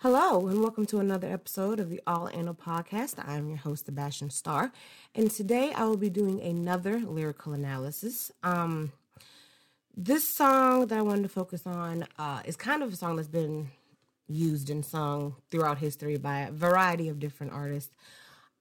Hello, 0.00 0.46
and 0.46 0.60
welcome 0.60 0.84
to 0.86 0.98
another 0.98 1.26
episode 1.26 1.80
of 1.80 1.88
the 1.88 2.02
All 2.06 2.28
Anal 2.30 2.54
Podcast. 2.54 3.14
I 3.26 3.36
am 3.36 3.48
your 3.48 3.56
host, 3.56 3.86
Sebastian 3.86 4.28
Starr, 4.28 4.70
and 5.14 5.30
today 5.30 5.72
I 5.72 5.84
will 5.84 5.96
be 5.96 6.10
doing 6.10 6.38
another 6.42 7.00
lyrical 7.00 7.54
analysis. 7.54 8.30
Um, 8.42 8.92
this 9.96 10.28
song 10.28 10.88
that 10.88 10.98
I 10.98 11.02
wanted 11.02 11.22
to 11.22 11.30
focus 11.30 11.66
on 11.66 12.06
uh, 12.18 12.42
is 12.44 12.56
kind 12.56 12.82
of 12.82 12.92
a 12.92 12.96
song 12.96 13.16
that's 13.16 13.26
been 13.26 13.70
used 14.28 14.68
and 14.68 14.84
sung 14.84 15.36
throughout 15.50 15.78
history 15.78 16.18
by 16.18 16.40
a 16.40 16.52
variety 16.52 17.08
of 17.08 17.18
different 17.18 17.54
artists. 17.54 17.96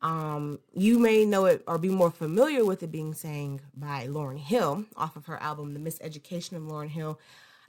Um, 0.01 0.59
you 0.73 0.99
may 0.99 1.25
know 1.25 1.47
it 1.47 1.65
or 1.67 1.77
be 1.77 1.89
more 1.89 2.11
familiar 2.11 2.63
with 2.63 2.81
it 2.81 2.93
being 2.93 3.13
sang 3.13 3.59
by 3.75 4.07
Lauryn 4.07 4.39
Hill 4.39 4.85
off 4.95 5.17
of 5.17 5.25
her 5.25 5.41
album, 5.43 5.73
The 5.73 5.81
Miseducation 5.81 6.53
of 6.53 6.63
Lauryn 6.63 6.91
Hill 6.91 7.19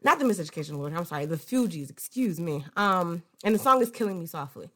not 0.06 0.20
the 0.20 0.24
miseducation 0.24 0.78
Lord, 0.78 0.94
I'm 0.94 1.04
sorry, 1.04 1.26
the 1.26 1.36
Fugees, 1.36 1.90
excuse 1.90 2.38
me. 2.38 2.64
Um, 2.76 3.24
and 3.42 3.52
the 3.52 3.58
song 3.58 3.82
is 3.82 3.90
Killing 3.90 4.20
Me 4.20 4.26
Softly. 4.26 4.70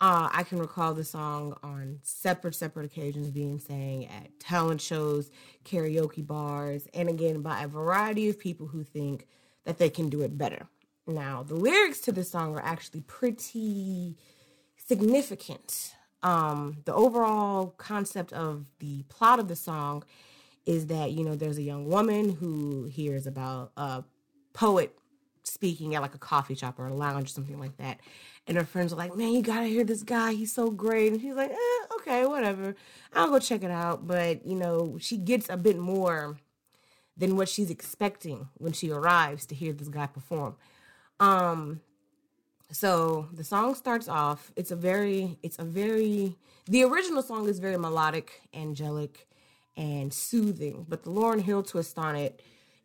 Uh, 0.00 0.28
I 0.32 0.42
can 0.42 0.58
recall 0.58 0.94
the 0.94 1.04
song 1.04 1.56
on 1.62 2.00
separate, 2.02 2.56
separate 2.56 2.84
occasions 2.84 3.30
being 3.30 3.60
sang 3.60 4.06
at 4.06 4.40
talent 4.40 4.80
shows, 4.80 5.30
karaoke 5.64 6.26
bars, 6.26 6.88
and 6.92 7.08
again 7.08 7.40
by 7.40 7.62
a 7.62 7.68
variety 7.68 8.28
of 8.28 8.36
people 8.36 8.66
who 8.66 8.82
think 8.82 9.28
that 9.64 9.78
they 9.78 9.88
can 9.88 10.08
do 10.08 10.22
it 10.22 10.36
better. 10.36 10.66
Now, 11.06 11.44
the 11.44 11.54
lyrics 11.54 12.00
to 12.00 12.12
this 12.12 12.32
song 12.32 12.56
are 12.56 12.64
actually 12.64 13.02
pretty 13.02 14.16
significant. 14.76 15.94
Um, 16.24 16.78
the 16.84 16.94
overall 16.94 17.68
concept 17.78 18.32
of 18.32 18.66
the 18.80 19.04
plot 19.04 19.38
of 19.38 19.46
the 19.46 19.56
song 19.56 20.02
is 20.66 20.88
that, 20.88 21.12
you 21.12 21.22
know, 21.22 21.36
there's 21.36 21.58
a 21.58 21.62
young 21.62 21.86
woman 21.86 22.30
who 22.30 22.86
hears 22.86 23.26
about 23.28 23.70
a 23.76 24.02
poet 24.54 24.96
speaking 25.42 25.94
at 25.94 26.00
like 26.00 26.14
a 26.14 26.18
coffee 26.18 26.54
shop 26.54 26.78
or 26.78 26.86
a 26.86 26.94
lounge 26.94 27.26
or 27.26 27.32
something 27.32 27.58
like 27.58 27.76
that. 27.76 28.00
And 28.46 28.56
her 28.56 28.64
friends 28.64 28.92
are 28.92 28.96
like, 28.96 29.14
man, 29.16 29.32
you 29.32 29.42
gotta 29.42 29.66
hear 29.66 29.84
this 29.84 30.02
guy. 30.02 30.32
He's 30.32 30.54
so 30.54 30.70
great. 30.70 31.12
And 31.12 31.20
she's 31.20 31.34
like, 31.34 31.50
eh, 31.50 31.94
okay, 31.96 32.26
whatever. 32.26 32.74
I'll 33.12 33.28
go 33.30 33.38
check 33.38 33.62
it 33.62 33.70
out. 33.70 34.06
But, 34.06 34.46
you 34.46 34.54
know, 34.54 34.96
she 35.00 35.18
gets 35.18 35.48
a 35.48 35.56
bit 35.56 35.78
more 35.78 36.38
than 37.16 37.36
what 37.36 37.48
she's 37.48 37.70
expecting 37.70 38.48
when 38.54 38.72
she 38.72 38.90
arrives 38.90 39.46
to 39.46 39.54
hear 39.54 39.72
this 39.72 39.88
guy 39.88 40.06
perform. 40.06 40.56
Um, 41.20 41.80
so 42.70 43.28
the 43.32 43.44
song 43.44 43.74
starts 43.74 44.08
off, 44.08 44.50
it's 44.56 44.72
a 44.72 44.76
very, 44.76 45.38
it's 45.42 45.58
a 45.58 45.64
very, 45.64 46.36
the 46.66 46.82
original 46.82 47.22
song 47.22 47.48
is 47.48 47.60
very 47.60 47.76
melodic, 47.76 48.40
angelic, 48.52 49.28
and 49.76 50.12
soothing. 50.12 50.84
But 50.88 51.04
the 51.04 51.10
Lauryn 51.10 51.42
Hill 51.42 51.62
twist 51.62 51.98
on 51.98 52.16
it 52.16 52.42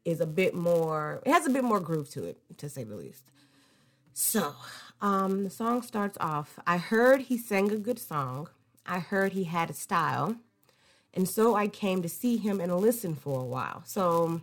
is 0.09 0.21
a 0.21 0.25
bit 0.27 0.55
more 0.55 1.21
it 1.25 1.31
has 1.31 1.45
a 1.45 1.49
bit 1.49 1.63
more 1.63 1.79
groove 1.79 2.09
to 2.11 2.25
it 2.25 2.37
to 2.57 2.69
say 2.69 2.83
the 2.83 2.95
least. 2.95 3.23
So 4.13 4.53
um 5.01 5.43
the 5.43 5.49
song 5.49 5.81
starts 5.81 6.17
off 6.19 6.59
i 6.67 6.77
heard 6.77 7.21
he 7.21 7.37
sang 7.37 7.71
a 7.71 7.77
good 7.77 7.99
song. 7.99 8.49
I 8.85 8.99
heard 8.99 9.33
he 9.33 9.45
had 9.45 9.69
a 9.69 9.73
style. 9.73 10.37
And 11.13 11.27
so 11.27 11.55
i 11.55 11.67
came 11.67 12.01
to 12.01 12.09
see 12.09 12.37
him 12.37 12.59
and 12.61 12.75
listen 12.77 13.15
for 13.15 13.39
a 13.41 13.45
while. 13.45 13.83
So 13.85 14.41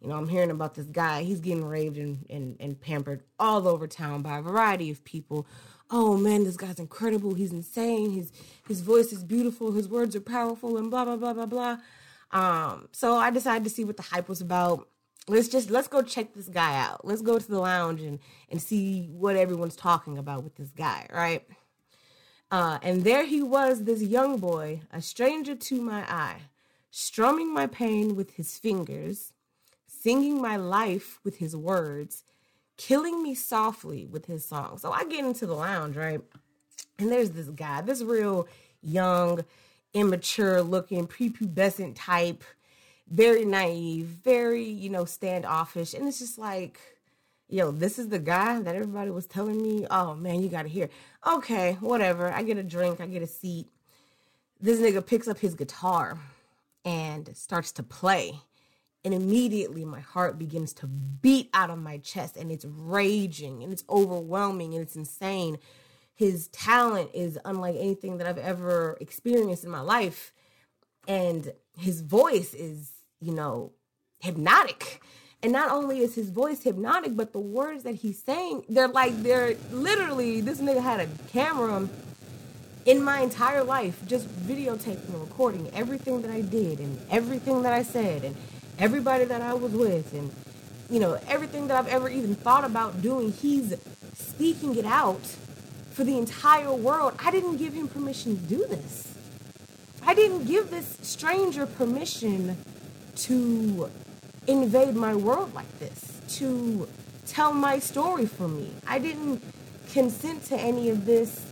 you 0.00 0.08
know 0.08 0.16
i'm 0.16 0.28
hearing 0.28 0.50
about 0.50 0.74
this 0.74 0.86
guy. 0.86 1.22
He's 1.22 1.40
getting 1.40 1.64
raved 1.64 1.98
and, 1.98 2.26
and, 2.30 2.56
and 2.60 2.80
pampered 2.80 3.22
all 3.38 3.68
over 3.68 3.86
town 3.86 4.22
by 4.22 4.38
a 4.38 4.42
variety 4.42 4.90
of 4.90 5.04
people. 5.04 5.46
Oh 5.90 6.16
man 6.16 6.44
this 6.44 6.56
guy's 6.56 6.80
incredible. 6.80 7.34
He's 7.34 7.52
insane. 7.52 8.12
His 8.12 8.32
his 8.66 8.80
voice 8.80 9.12
is 9.12 9.24
beautiful. 9.24 9.72
His 9.72 9.88
words 9.88 10.16
are 10.16 10.20
powerful 10.20 10.76
and 10.78 10.90
blah 10.90 11.04
blah 11.04 11.16
blah 11.16 11.34
blah 11.34 11.46
blah. 11.46 11.78
Um, 12.32 12.88
so 12.92 13.16
I 13.16 13.30
decided 13.30 13.64
to 13.64 13.70
see 13.70 13.84
what 13.84 13.96
the 13.96 14.02
hype 14.02 14.28
was 14.28 14.40
about 14.40 14.88
let's 15.28 15.48
just 15.48 15.70
let's 15.70 15.88
go 15.88 16.02
check 16.02 16.34
this 16.34 16.48
guy 16.48 16.76
out. 16.76 17.04
Let's 17.04 17.22
go 17.22 17.38
to 17.38 17.48
the 17.48 17.60
lounge 17.60 18.02
and 18.02 18.18
and 18.50 18.60
see 18.60 19.08
what 19.12 19.36
everyone's 19.36 19.76
talking 19.76 20.18
about 20.18 20.44
with 20.44 20.56
this 20.56 20.70
guy, 20.70 21.06
right? 21.12 21.46
Uh, 22.50 22.78
and 22.82 23.02
there 23.02 23.24
he 23.24 23.42
was, 23.42 23.84
this 23.84 24.02
young 24.02 24.36
boy, 24.36 24.82
a 24.92 25.00
stranger 25.00 25.54
to 25.54 25.80
my 25.80 26.02
eye, 26.02 26.42
strumming 26.90 27.52
my 27.52 27.66
pain 27.66 28.14
with 28.14 28.34
his 28.34 28.58
fingers, 28.58 29.32
singing 29.86 30.38
my 30.38 30.56
life 30.56 31.18
with 31.24 31.38
his 31.38 31.56
words, 31.56 32.24
killing 32.76 33.22
me 33.22 33.34
softly 33.34 34.04
with 34.04 34.26
his 34.26 34.44
song. 34.44 34.76
So 34.76 34.92
I 34.92 35.04
get 35.04 35.24
into 35.24 35.46
the 35.46 35.54
lounge, 35.54 35.96
right? 35.96 36.20
And 36.98 37.10
there's 37.10 37.30
this 37.30 37.48
guy, 37.48 37.80
this 37.80 38.02
real 38.02 38.46
young, 38.82 39.44
immature 39.94 40.60
looking, 40.60 41.06
prepubescent 41.06 41.94
type 41.96 42.44
very 43.08 43.44
naive, 43.44 44.06
very, 44.06 44.64
you 44.64 44.90
know, 44.90 45.04
standoffish. 45.04 45.94
And 45.94 46.08
it's 46.08 46.18
just 46.18 46.38
like, 46.38 46.80
yo, 47.48 47.70
this 47.70 47.98
is 47.98 48.08
the 48.08 48.18
guy 48.18 48.60
that 48.60 48.74
everybody 48.74 49.10
was 49.10 49.26
telling 49.26 49.60
me, 49.60 49.86
oh 49.90 50.14
man, 50.14 50.42
you 50.42 50.48
gotta 50.48 50.68
hear. 50.68 50.88
Okay, 51.26 51.76
whatever. 51.80 52.32
I 52.32 52.42
get 52.42 52.56
a 52.56 52.62
drink, 52.62 53.00
I 53.00 53.06
get 53.06 53.22
a 53.22 53.26
seat. 53.26 53.68
This 54.60 54.80
nigga 54.80 55.04
picks 55.04 55.28
up 55.28 55.38
his 55.38 55.54
guitar 55.54 56.18
and 56.84 57.36
starts 57.36 57.72
to 57.72 57.82
play. 57.82 58.40
And 59.04 59.12
immediately 59.12 59.84
my 59.84 60.00
heart 60.00 60.38
begins 60.38 60.72
to 60.74 60.86
beat 60.86 61.50
out 61.52 61.70
of 61.70 61.78
my 61.78 61.98
chest 61.98 62.36
and 62.36 62.52
it's 62.52 62.64
raging 62.64 63.62
and 63.62 63.72
it's 63.72 63.84
overwhelming 63.90 64.74
and 64.74 64.82
it's 64.82 64.94
insane. 64.94 65.58
His 66.14 66.48
talent 66.48 67.10
is 67.12 67.38
unlike 67.44 67.74
anything 67.76 68.18
that 68.18 68.28
I've 68.28 68.38
ever 68.38 68.96
experienced 69.00 69.64
in 69.64 69.70
my 69.70 69.80
life. 69.80 70.32
And 71.06 71.52
his 71.76 72.00
voice 72.00 72.54
is 72.54 72.92
you 73.22 73.32
know, 73.32 73.72
hypnotic. 74.18 75.00
And 75.42 75.52
not 75.52 75.70
only 75.70 76.00
is 76.00 76.14
his 76.14 76.30
voice 76.30 76.62
hypnotic, 76.62 77.16
but 77.16 77.32
the 77.32 77.38
words 77.38 77.84
that 77.84 77.96
he's 77.96 78.22
saying, 78.22 78.64
they're 78.68 78.88
like, 78.88 79.22
they're 79.22 79.56
literally, 79.70 80.40
this 80.40 80.60
nigga 80.60 80.82
had 80.82 81.00
a 81.00 81.08
camera 81.28 81.88
in 82.84 83.02
my 83.02 83.20
entire 83.20 83.62
life, 83.64 84.00
just 84.06 84.28
videotaping 84.46 85.08
and 85.08 85.20
recording 85.20 85.70
everything 85.72 86.20
that 86.22 86.30
I 86.30 86.42
did 86.42 86.80
and 86.80 87.00
everything 87.10 87.62
that 87.62 87.72
I 87.72 87.82
said 87.82 88.24
and 88.24 88.36
everybody 88.78 89.24
that 89.24 89.40
I 89.40 89.54
was 89.54 89.72
with 89.72 90.12
and, 90.12 90.30
you 90.90 91.00
know, 91.00 91.18
everything 91.28 91.68
that 91.68 91.76
I've 91.76 91.88
ever 91.88 92.08
even 92.08 92.34
thought 92.34 92.64
about 92.64 93.02
doing. 93.02 93.32
He's 93.32 93.74
speaking 94.14 94.76
it 94.76 94.84
out 94.84 95.24
for 95.92 96.04
the 96.04 96.18
entire 96.18 96.72
world. 96.72 97.14
I 97.18 97.30
didn't 97.30 97.56
give 97.56 97.72
him 97.72 97.88
permission 97.88 98.36
to 98.36 98.42
do 98.42 98.66
this. 98.66 99.11
I 100.04 100.14
didn't 100.14 100.44
give 100.46 100.70
this 100.70 100.98
stranger 101.02 101.66
permission 101.66 102.56
to 103.16 103.90
invade 104.46 104.94
my 104.94 105.14
world 105.14 105.54
like 105.54 105.78
this, 105.78 106.20
to 106.38 106.88
tell 107.26 107.52
my 107.52 107.78
story 107.78 108.26
for 108.26 108.48
me. 108.48 108.72
I 108.86 108.98
didn't 108.98 109.42
consent 109.92 110.44
to 110.46 110.56
any 110.56 110.90
of 110.90 111.06
this 111.06 111.46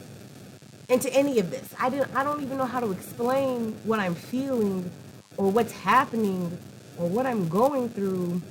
and 0.88 1.00
to 1.02 1.10
any 1.12 1.38
of 1.38 1.50
this. 1.50 1.72
I 1.78 1.90
didn't 1.90 2.14
I 2.14 2.24
don't 2.24 2.42
even 2.42 2.58
know 2.58 2.66
how 2.66 2.80
to 2.80 2.90
explain 2.90 3.78
what 3.84 4.00
I'm 4.00 4.14
feeling 4.14 4.90
or 5.36 5.50
what's 5.50 5.72
happening 5.72 6.58
or 6.98 7.08
what 7.08 7.26
I'm 7.26 7.48
going 7.48 7.88
through. 7.88 8.42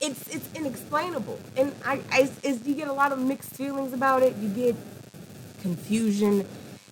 It's 0.00 0.26
it's 0.34 0.48
inexplainable. 0.54 1.38
And 1.56 1.72
I, 1.84 2.00
I 2.10 2.30
is 2.42 2.66
you 2.66 2.74
get 2.74 2.88
a 2.88 2.92
lot 2.92 3.12
of 3.12 3.20
mixed 3.20 3.50
feelings 3.50 3.92
about 3.92 4.22
it. 4.22 4.34
You 4.36 4.48
get 4.48 4.76
confusion 5.62 6.44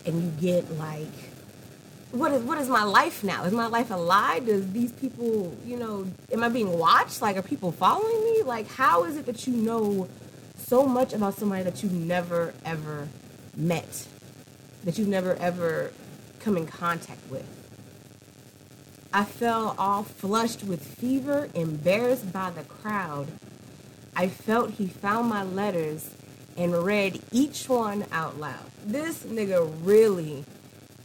and 0.06 0.22
you 0.22 0.30
get 0.40 0.78
like 0.78 1.08
what 2.10 2.32
is 2.32 2.42
what 2.42 2.58
is 2.58 2.68
my 2.68 2.84
life 2.84 3.22
now? 3.22 3.44
Is 3.44 3.52
my 3.52 3.66
life 3.66 3.90
a 3.90 3.96
lie? 3.96 4.40
Does 4.40 4.70
these 4.72 4.92
people, 4.92 5.56
you 5.64 5.76
know, 5.76 6.06
am 6.32 6.42
I 6.42 6.48
being 6.48 6.78
watched? 6.78 7.20
Like, 7.20 7.36
are 7.36 7.42
people 7.42 7.72
following 7.72 8.24
me? 8.24 8.42
Like, 8.42 8.68
how 8.68 9.04
is 9.04 9.16
it 9.16 9.26
that 9.26 9.46
you 9.46 9.54
know 9.54 10.08
so 10.56 10.86
much 10.86 11.12
about 11.12 11.34
somebody 11.34 11.62
that 11.64 11.82
you've 11.82 11.92
never 11.92 12.54
ever 12.64 13.08
met, 13.56 14.06
that 14.84 14.98
you've 14.98 15.08
never 15.08 15.34
ever 15.36 15.92
come 16.40 16.56
in 16.56 16.66
contact 16.66 17.20
with? 17.30 17.46
I 19.12 19.24
fell 19.24 19.74
all 19.78 20.02
flushed 20.02 20.64
with 20.64 20.82
fever, 20.82 21.48
embarrassed 21.54 22.32
by 22.32 22.50
the 22.50 22.62
crowd. 22.62 23.28
I 24.16 24.28
felt 24.28 24.72
he 24.72 24.86
found 24.86 25.28
my 25.28 25.42
letters 25.42 26.10
and 26.56 26.84
read 26.84 27.20
each 27.32 27.68
one 27.68 28.04
out 28.12 28.38
loud. 28.38 28.70
This 28.84 29.24
nigga 29.24 29.72
really 29.82 30.44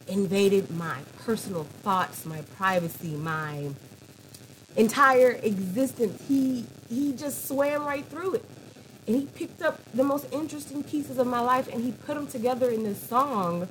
invaded 0.08 0.70
my 0.72 1.00
personal 1.26 1.64
thoughts, 1.64 2.26
my 2.26 2.42
privacy, 2.58 3.16
my 3.16 3.70
entire 4.76 5.32
existence. 5.44 6.22
He 6.28 6.66
he 6.90 7.14
just 7.14 7.48
swam 7.48 7.86
right 7.86 8.06
through 8.06 8.36
it. 8.36 8.46
And 9.08 9.18
he 9.18 9.26
picked 9.26 9.62
up 9.62 9.80
the 9.94 10.04
most 10.04 10.28
interesting 10.32 10.84
pieces 10.84 11.18
of 11.18 11.28
my 11.28 11.40
life 11.40 11.68
and 11.68 11.84
he 11.84 11.92
put 11.92 12.16
them 12.16 12.28
together 12.28 12.70
in 12.70 12.84
this 12.84 13.02
song. 13.02 13.68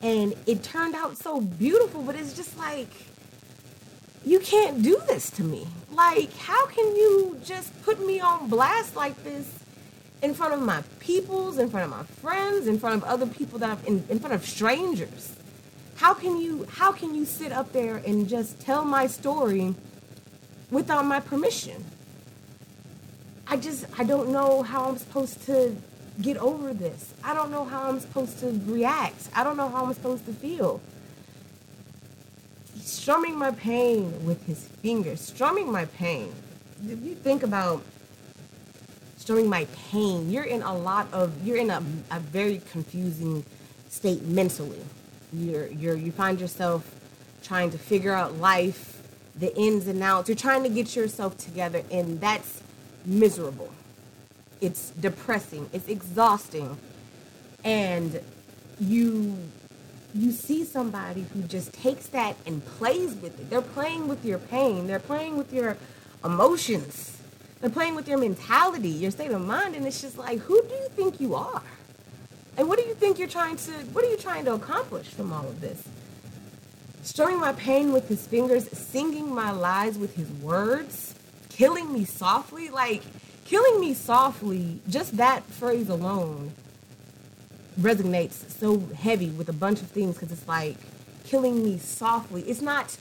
And 0.00 0.34
it 0.46 0.62
turned 0.62 0.94
out 0.94 1.16
so 1.16 1.40
beautiful, 1.40 2.02
but 2.02 2.16
it's 2.16 2.32
just 2.32 2.56
like 2.58 2.88
you 4.24 4.40
can't 4.40 4.82
do 4.82 5.00
this 5.06 5.30
to 5.32 5.42
me. 5.42 5.66
Like, 5.92 6.36
how 6.36 6.66
can 6.66 6.84
you 6.96 7.40
just 7.44 7.82
put 7.82 8.04
me 8.04 8.20
on 8.20 8.48
blast 8.48 8.96
like 8.96 9.22
this 9.24 9.48
in 10.22 10.34
front 10.34 10.54
of 10.54 10.60
my 10.60 10.82
peoples, 10.98 11.58
in 11.58 11.70
front 11.70 11.84
of 11.84 11.90
my 11.90 12.02
friends, 12.20 12.66
in 12.66 12.78
front 12.78 12.96
of 12.96 13.08
other 13.08 13.26
people 13.26 13.58
that 13.60 13.70
I've 13.70 13.86
in, 13.86 14.04
in 14.08 14.18
front 14.18 14.34
of 14.34 14.44
strangers? 14.44 15.37
How 15.98 16.14
can 16.14 16.40
you 16.40 16.64
how 16.70 16.92
can 16.92 17.12
you 17.12 17.24
sit 17.24 17.50
up 17.50 17.72
there 17.72 17.96
and 18.06 18.28
just 18.28 18.60
tell 18.60 18.84
my 18.84 19.08
story 19.08 19.74
without 20.70 21.04
my 21.04 21.18
permission? 21.18 21.84
I 23.48 23.56
just 23.56 23.84
I 23.98 24.04
don't 24.04 24.30
know 24.30 24.62
how 24.62 24.88
I'm 24.88 24.96
supposed 24.96 25.44
to 25.46 25.76
get 26.22 26.36
over 26.36 26.72
this. 26.72 27.12
I 27.24 27.34
don't 27.34 27.50
know 27.50 27.64
how 27.64 27.88
I'm 27.88 27.98
supposed 27.98 28.38
to 28.40 28.60
react. 28.66 29.28
I 29.34 29.42
don't 29.42 29.56
know 29.56 29.68
how 29.68 29.86
I'm 29.86 29.92
supposed 29.92 30.24
to 30.26 30.32
feel. 30.32 30.80
Strumming 32.80 33.36
my 33.36 33.50
pain 33.50 34.24
with 34.24 34.46
his 34.46 34.68
fingers, 34.82 35.20
strumming 35.20 35.70
my 35.70 35.86
pain. 35.86 36.32
If 36.88 37.02
you 37.02 37.16
think 37.16 37.42
about 37.42 37.82
strumming 39.16 39.48
my 39.48 39.66
pain, 39.90 40.30
you're 40.30 40.44
in 40.44 40.62
a 40.62 40.76
lot 40.76 41.12
of, 41.12 41.44
you're 41.44 41.56
in 41.56 41.70
a, 41.70 41.82
a 42.12 42.20
very 42.20 42.62
confusing 42.70 43.44
state 43.88 44.22
mentally. 44.22 44.80
You're, 45.32 45.66
you're, 45.68 45.96
you 45.96 46.12
find 46.12 46.40
yourself 46.40 46.94
trying 47.42 47.70
to 47.70 47.78
figure 47.78 48.12
out 48.12 48.36
life, 48.36 49.02
the 49.34 49.54
ins 49.56 49.86
and 49.86 50.02
outs. 50.02 50.28
You're 50.28 50.36
trying 50.36 50.62
to 50.64 50.68
get 50.68 50.96
yourself 50.96 51.36
together, 51.38 51.82
and 51.90 52.20
that's 52.20 52.62
miserable 53.04 53.72
it's 54.60 54.90
depressing, 54.90 55.68
it's 55.72 55.88
exhausting. 55.88 56.78
And 57.64 58.20
you 58.80 59.36
you 60.14 60.32
see 60.32 60.64
somebody 60.64 61.26
who 61.34 61.42
just 61.42 61.72
takes 61.74 62.06
that 62.08 62.34
and 62.46 62.64
plays 62.64 63.14
with 63.14 63.38
it. 63.38 63.50
They're 63.50 63.60
playing 63.60 64.08
with 64.08 64.24
your 64.24 64.38
pain, 64.38 64.86
they're 64.86 64.98
playing 64.98 65.36
with 65.36 65.52
your 65.52 65.76
emotions. 66.24 67.14
They're 67.60 67.70
playing 67.70 67.96
with 67.96 68.06
your 68.06 68.18
mentality, 68.18 68.88
your 68.88 69.10
state 69.10 69.32
of 69.32 69.44
mind, 69.44 69.74
and 69.74 69.84
it's 69.84 70.00
just 70.00 70.16
like, 70.16 70.38
who 70.38 70.62
do 70.62 70.68
you 70.68 70.88
think 70.90 71.20
you 71.20 71.34
are? 71.34 71.62
And 72.58 72.68
what 72.68 72.78
do 72.78 72.84
you 72.84 72.94
think 72.94 73.18
you're 73.18 73.28
trying 73.28 73.56
to 73.56 73.70
what 73.92 74.04
are 74.04 74.10
you 74.10 74.16
trying 74.16 74.44
to 74.46 74.52
accomplish 74.52 75.06
from 75.06 75.32
all 75.32 75.48
of 75.48 75.60
this? 75.60 75.86
Stirring 77.02 77.38
my 77.38 77.52
pain 77.52 77.92
with 77.92 78.08
his 78.08 78.26
fingers, 78.26 78.68
singing 78.76 79.32
my 79.32 79.52
lies 79.52 79.96
with 79.96 80.16
his 80.16 80.28
words, 80.30 81.14
killing 81.48 81.92
me 81.92 82.04
softly, 82.04 82.68
like 82.68 83.02
killing 83.44 83.80
me 83.80 83.94
softly, 83.94 84.80
just 84.88 85.16
that 85.16 85.44
phrase 85.44 85.88
alone 85.88 86.52
resonates 87.80 88.50
so 88.50 88.80
heavy 88.96 89.30
with 89.30 89.48
a 89.48 89.52
bunch 89.52 89.80
of 89.80 89.88
things 89.88 90.16
because 90.16 90.32
it's 90.32 90.48
like 90.48 90.76
killing 91.24 91.62
me 91.62 91.78
softly. 91.78 92.42
It's 92.42 92.60
not 92.60 92.96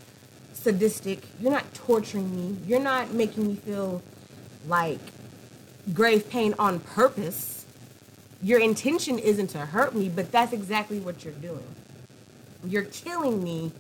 sadistic. 0.54 1.24
You're 1.40 1.52
not 1.52 1.74
torturing 1.74 2.36
me. 2.36 2.58
You're 2.68 2.80
not 2.80 3.12
making 3.12 3.48
me 3.48 3.56
feel 3.56 4.04
like 4.68 5.00
grave 5.94 6.30
pain 6.30 6.54
on 6.60 6.80
purpose. 6.80 7.57
Your 8.42 8.60
intention 8.60 9.18
isn't 9.20 9.48
to 9.48 9.60
hurt 9.60 9.96
me, 9.96 10.10
but 10.10 10.32
that's 10.32 10.54
exactly 10.54 11.00
what 11.00 11.24
you're 11.24 11.34
doing. 11.34 11.64
You're 12.66 12.86
killing 12.86 13.44
me 13.44 13.72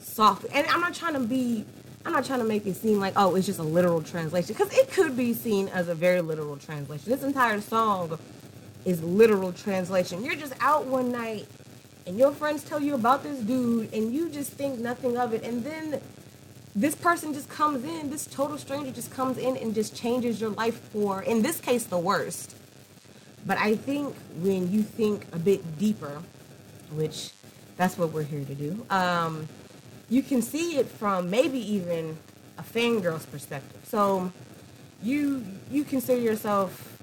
softly. 0.00 0.50
And 0.52 0.66
I'm 0.66 0.80
not 0.80 0.94
trying 0.94 1.14
to 1.14 1.20
be 1.20 1.64
I'm 2.04 2.12
not 2.12 2.24
trying 2.24 2.40
to 2.40 2.44
make 2.44 2.66
it 2.66 2.74
seem 2.74 2.98
like, 2.98 3.12
oh, 3.16 3.36
it's 3.36 3.46
just 3.46 3.60
a 3.60 3.62
literal 3.64 4.02
translation, 4.02 4.54
because 4.54 4.76
it 4.76 4.90
could 4.90 5.16
be 5.16 5.34
seen 5.34 5.68
as 5.68 5.88
a 5.88 5.94
very 5.94 6.20
literal 6.20 6.56
translation. 6.56 7.10
This 7.10 7.22
entire 7.22 7.60
song 7.60 8.18
is 8.84 9.02
literal 9.04 9.52
translation. 9.52 10.24
You're 10.24 10.34
just 10.34 10.54
out 10.60 10.86
one 10.86 11.12
night 11.12 11.46
and 12.06 12.18
your 12.18 12.32
friends 12.32 12.64
tell 12.64 12.82
you 12.82 12.94
about 12.94 13.22
this 13.22 13.38
dude 13.38 13.94
and 13.94 14.12
you 14.12 14.28
just 14.28 14.50
think 14.50 14.80
nothing 14.80 15.16
of 15.16 15.32
it. 15.32 15.44
And 15.44 15.62
then 15.62 16.00
this 16.74 16.96
person 16.96 17.32
just 17.32 17.48
comes 17.48 17.84
in, 17.84 18.10
this 18.10 18.26
total 18.26 18.58
stranger 18.58 18.90
just 18.90 19.12
comes 19.12 19.38
in 19.38 19.56
and 19.56 19.72
just 19.72 19.94
changes 19.94 20.40
your 20.40 20.50
life 20.50 20.80
for, 20.92 21.22
in 21.22 21.42
this 21.42 21.60
case, 21.60 21.84
the 21.84 21.98
worst. 21.98 22.56
But 23.44 23.58
I 23.58 23.74
think 23.74 24.14
when 24.40 24.70
you 24.70 24.82
think 24.82 25.26
a 25.32 25.38
bit 25.38 25.78
deeper, 25.78 26.22
which 26.92 27.30
that's 27.76 27.98
what 27.98 28.12
we're 28.12 28.22
here 28.22 28.44
to 28.44 28.54
do, 28.54 28.86
um, 28.90 29.48
you 30.08 30.22
can 30.22 30.42
see 30.42 30.76
it 30.76 30.86
from 30.86 31.30
maybe 31.30 31.58
even 31.74 32.18
a 32.58 32.62
fangirl's 32.62 33.26
perspective. 33.26 33.80
So 33.84 34.30
you 35.02 35.44
you 35.70 35.84
consider 35.84 36.20
yourself, 36.20 36.98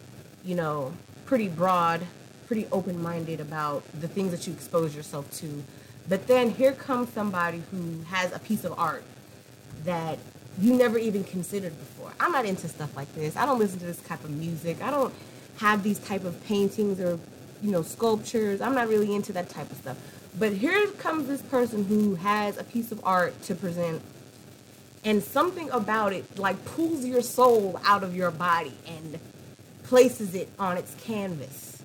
you 0.45 0.55
know, 0.55 0.93
pretty 1.25 1.49
broad, 1.49 2.01
pretty 2.47 2.67
open-minded 2.71 3.39
about 3.39 3.83
the 3.99 4.07
things 4.07 4.31
that 4.31 4.47
you 4.47 4.53
expose 4.53 4.95
yourself 4.95 5.29
to. 5.39 5.63
But 6.07 6.27
then 6.27 6.51
here 6.51 6.71
comes 6.71 7.09
somebody 7.09 7.61
who 7.71 8.01
has 8.07 8.33
a 8.33 8.39
piece 8.39 8.63
of 8.63 8.77
art 8.79 9.03
that 9.83 10.17
you 10.59 10.73
never 10.73 10.97
even 10.97 11.23
considered 11.23 11.77
before. 11.77 12.11
I'm 12.19 12.31
not 12.31 12.45
into 12.45 12.67
stuff 12.67 12.95
like 12.95 13.13
this. 13.15 13.35
I 13.35 13.45
don't 13.45 13.59
listen 13.59 13.79
to 13.79 13.85
this 13.85 14.01
type 14.01 14.23
of 14.23 14.31
music. 14.31 14.81
I 14.81 14.91
don't 14.91 15.13
have 15.59 15.83
these 15.83 15.99
type 15.99 16.23
of 16.23 16.43
paintings 16.45 16.99
or, 16.99 17.19
you 17.61 17.71
know, 17.71 17.81
sculptures. 17.81 18.61
I'm 18.61 18.73
not 18.73 18.87
really 18.87 19.13
into 19.13 19.33
that 19.33 19.49
type 19.49 19.69
of 19.71 19.77
stuff. 19.77 19.97
But 20.37 20.53
here 20.53 20.87
comes 20.97 21.27
this 21.27 21.41
person 21.41 21.85
who 21.85 22.15
has 22.15 22.57
a 22.57 22.63
piece 22.63 22.91
of 22.91 23.01
art 23.03 23.41
to 23.43 23.55
present, 23.55 24.01
and 25.03 25.23
something 25.23 25.69
about 25.71 26.13
it 26.13 26.37
like 26.37 26.63
pulls 26.65 27.05
your 27.05 27.21
soul 27.21 27.79
out 27.85 28.03
of 28.03 28.15
your 28.15 28.31
body 28.31 28.73
and 28.87 29.19
places 29.83 30.35
it 30.35 30.49
on 30.59 30.77
its 30.77 30.95
canvas. 31.03 31.81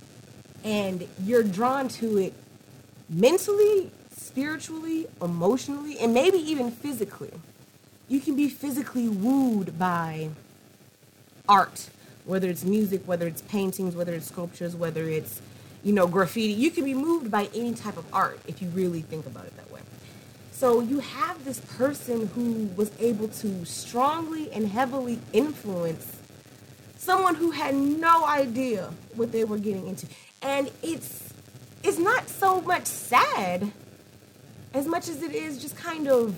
And 0.62 1.06
you're 1.22 1.42
drawn 1.42 1.88
to 1.88 2.18
it 2.18 2.34
mentally, 3.08 3.90
spiritually, 4.16 5.06
emotionally, 5.20 5.98
and 5.98 6.12
maybe 6.14 6.38
even 6.38 6.70
physically. 6.70 7.32
You 8.08 8.20
can 8.20 8.36
be 8.36 8.48
physically 8.48 9.08
wooed 9.08 9.78
by 9.78 10.30
art, 11.48 11.88
whether 12.24 12.48
it's 12.48 12.64
music, 12.64 13.02
whether 13.06 13.26
it's 13.26 13.42
paintings, 13.42 13.94
whether 13.94 14.14
it's 14.14 14.26
sculptures, 14.26 14.74
whether 14.74 15.08
it's 15.08 15.40
you 15.84 15.92
know, 15.92 16.06
graffiti. 16.06 16.54
You 16.54 16.70
can 16.70 16.84
be 16.84 16.94
moved 16.94 17.30
by 17.30 17.48
any 17.54 17.74
type 17.74 17.96
of 17.96 18.06
art 18.12 18.40
if 18.48 18.60
you 18.62 18.68
really 18.70 19.02
think 19.02 19.26
about 19.26 19.44
it 19.44 19.56
that 19.56 19.70
way. 19.70 19.82
So 20.50 20.80
you 20.80 21.00
have 21.00 21.44
this 21.44 21.60
person 21.60 22.28
who 22.28 22.70
was 22.74 22.90
able 22.98 23.28
to 23.28 23.64
strongly 23.66 24.50
and 24.50 24.66
heavily 24.66 25.20
influence 25.32 26.16
someone 26.96 27.34
who 27.34 27.50
had 27.50 27.74
no 27.74 28.24
idea 28.24 28.90
what 29.14 29.30
they 29.30 29.44
were 29.44 29.58
getting 29.58 29.86
into. 29.86 30.06
And 30.40 30.70
it's 30.82 31.32
it's 31.82 31.98
not 31.98 32.30
so 32.30 32.62
much 32.62 32.86
sad 32.86 33.70
as 34.72 34.86
much 34.86 35.08
as 35.08 35.22
it 35.22 35.34
is 35.34 35.60
just 35.60 35.76
kind 35.76 36.08
of 36.08 36.34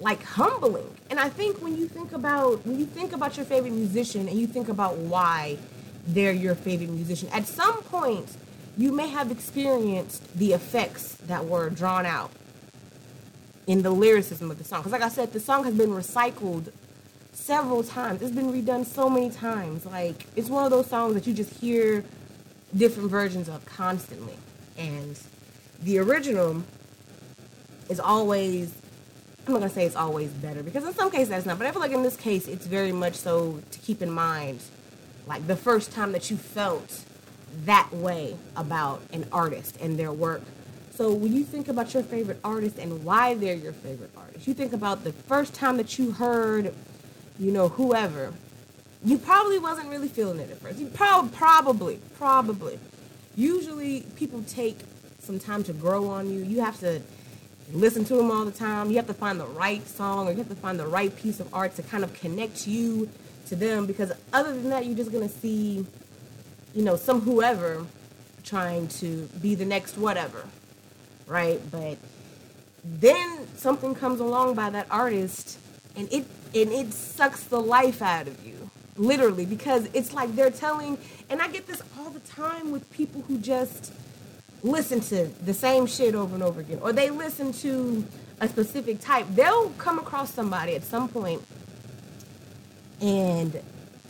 like 0.00 0.22
humbling. 0.22 0.88
And 1.10 1.18
I 1.18 1.28
think 1.28 1.62
when 1.62 1.76
you 1.76 1.88
think 1.88 2.12
about 2.12 2.64
when 2.66 2.78
you 2.78 2.86
think 2.86 3.12
about 3.12 3.36
your 3.36 3.46
favorite 3.46 3.72
musician 3.72 4.28
and 4.28 4.38
you 4.38 4.46
think 4.46 4.68
about 4.68 4.96
why 4.96 5.58
they're 6.06 6.32
your 6.32 6.54
favorite 6.54 6.90
musician, 6.90 7.28
at 7.32 7.46
some 7.46 7.82
point 7.84 8.36
you 8.76 8.92
may 8.92 9.08
have 9.08 9.30
experienced 9.30 10.36
the 10.36 10.52
effects 10.52 11.14
that 11.26 11.46
were 11.46 11.70
drawn 11.70 12.04
out 12.04 12.30
in 13.66 13.82
the 13.82 13.90
lyricism 13.90 14.50
of 14.50 14.58
the 14.58 14.64
song. 14.64 14.80
Because, 14.80 14.92
like 14.92 15.02
I 15.02 15.08
said, 15.08 15.32
the 15.32 15.40
song 15.40 15.64
has 15.64 15.74
been 15.74 15.90
recycled 15.90 16.72
several 17.32 17.82
times. 17.82 18.22
It's 18.22 18.34
been 18.34 18.52
redone 18.52 18.84
so 18.84 19.08
many 19.08 19.30
times. 19.30 19.86
Like, 19.86 20.26
it's 20.36 20.48
one 20.48 20.64
of 20.64 20.70
those 20.70 20.86
songs 20.86 21.14
that 21.14 21.26
you 21.26 21.34
just 21.34 21.52
hear 21.54 22.04
different 22.76 23.10
versions 23.10 23.48
of 23.48 23.64
constantly. 23.66 24.36
And 24.76 25.18
the 25.82 25.98
original 25.98 26.62
is 27.88 27.98
always, 27.98 28.74
I'm 29.46 29.52
not 29.52 29.62
to 29.62 29.68
say 29.68 29.84
it's 29.84 29.94
always 29.94 30.30
better, 30.30 30.62
because 30.62 30.84
in 30.84 30.92
some 30.92 31.10
cases 31.10 31.28
that's 31.28 31.46
not, 31.46 31.58
but 31.58 31.66
I 31.66 31.70
feel 31.70 31.80
like 31.80 31.92
in 31.92 32.02
this 32.02 32.16
case, 32.16 32.48
it's 32.48 32.66
very 32.66 32.90
much 32.90 33.14
so 33.14 33.60
to 33.70 33.78
keep 33.78 34.02
in 34.02 34.10
mind, 34.10 34.60
like 35.26 35.46
the 35.46 35.56
first 35.56 35.92
time 35.92 36.12
that 36.12 36.30
you 36.30 36.36
felt 36.36 37.04
that 37.64 37.88
way 37.92 38.36
about 38.56 39.02
an 39.12 39.24
artist 39.30 39.76
and 39.80 39.98
their 39.98 40.12
work. 40.12 40.42
So 40.94 41.12
when 41.12 41.32
you 41.32 41.44
think 41.44 41.68
about 41.68 41.94
your 41.94 42.02
favorite 42.02 42.40
artist 42.42 42.78
and 42.78 43.04
why 43.04 43.34
they're 43.34 43.54
your 43.54 43.72
favorite 43.72 44.10
artist, 44.16 44.48
you 44.48 44.54
think 44.54 44.72
about 44.72 45.04
the 45.04 45.12
first 45.12 45.54
time 45.54 45.76
that 45.76 45.98
you 45.98 46.10
heard, 46.10 46.74
you 47.38 47.52
know, 47.52 47.68
whoever, 47.68 48.32
you 49.04 49.16
probably 49.16 49.58
wasn't 49.58 49.88
really 49.88 50.08
feeling 50.08 50.40
it 50.40 50.50
at 50.50 50.58
first. 50.58 50.78
You 50.78 50.86
prob- 50.88 51.32
probably, 51.32 52.00
probably. 52.18 52.80
Usually 53.36 54.00
people 54.16 54.42
take 54.48 54.80
some 55.20 55.38
time 55.38 55.62
to 55.64 55.72
grow 55.72 56.08
on 56.08 56.30
you. 56.30 56.42
You 56.42 56.62
have 56.62 56.80
to 56.80 57.00
listen 57.72 58.04
to 58.06 58.14
them 58.14 58.30
all 58.30 58.44
the 58.44 58.50
time. 58.52 58.90
You 58.90 58.96
have 58.96 59.06
to 59.08 59.14
find 59.14 59.40
the 59.40 59.46
right 59.46 59.86
song 59.86 60.28
or 60.28 60.32
you 60.32 60.38
have 60.38 60.48
to 60.48 60.54
find 60.56 60.78
the 60.78 60.86
right 60.86 61.14
piece 61.14 61.40
of 61.40 61.52
art 61.54 61.74
to 61.76 61.82
kind 61.82 62.04
of 62.04 62.12
connect 62.14 62.66
you 62.66 63.08
to 63.46 63.56
them 63.56 63.86
because 63.86 64.12
other 64.32 64.52
than 64.52 64.70
that, 64.70 64.86
you're 64.86 64.96
just 64.96 65.12
going 65.12 65.28
to 65.28 65.34
see 65.34 65.86
you 66.76 66.82
know, 66.82 66.94
some 66.94 67.22
whoever 67.22 67.86
trying 68.44 68.86
to 68.86 69.26
be 69.40 69.54
the 69.54 69.64
next 69.64 69.96
whatever, 69.96 70.44
right? 71.26 71.58
But 71.70 71.96
then 72.84 73.48
something 73.56 73.94
comes 73.94 74.20
along 74.20 74.54
by 74.54 74.70
that 74.70 74.86
artist 74.90 75.58
and 75.96 76.06
it 76.12 76.26
and 76.54 76.70
it 76.70 76.92
sucks 76.92 77.44
the 77.44 77.60
life 77.60 78.02
out 78.02 78.28
of 78.28 78.46
you 78.46 78.70
literally 78.96 79.44
because 79.44 79.88
it's 79.92 80.12
like 80.12 80.34
they're 80.36 80.50
telling 80.50 80.96
and 81.28 81.42
I 81.42 81.48
get 81.48 81.66
this 81.66 81.82
all 81.98 82.10
the 82.10 82.20
time 82.20 82.70
with 82.70 82.88
people 82.92 83.22
who 83.22 83.38
just 83.38 83.92
listen 84.62 85.00
to 85.00 85.26
the 85.44 85.54
same 85.54 85.86
shit 85.86 86.14
over 86.14 86.34
and 86.34 86.42
over 86.42 86.60
again 86.60 86.78
or 86.82 86.92
they 86.92 87.10
listen 87.10 87.52
to 87.52 88.04
a 88.40 88.48
specific 88.48 89.00
type 89.00 89.26
they'll 89.34 89.70
come 89.70 89.98
across 89.98 90.32
somebody 90.32 90.74
at 90.74 90.84
some 90.84 91.08
point 91.08 91.42
and 93.00 93.60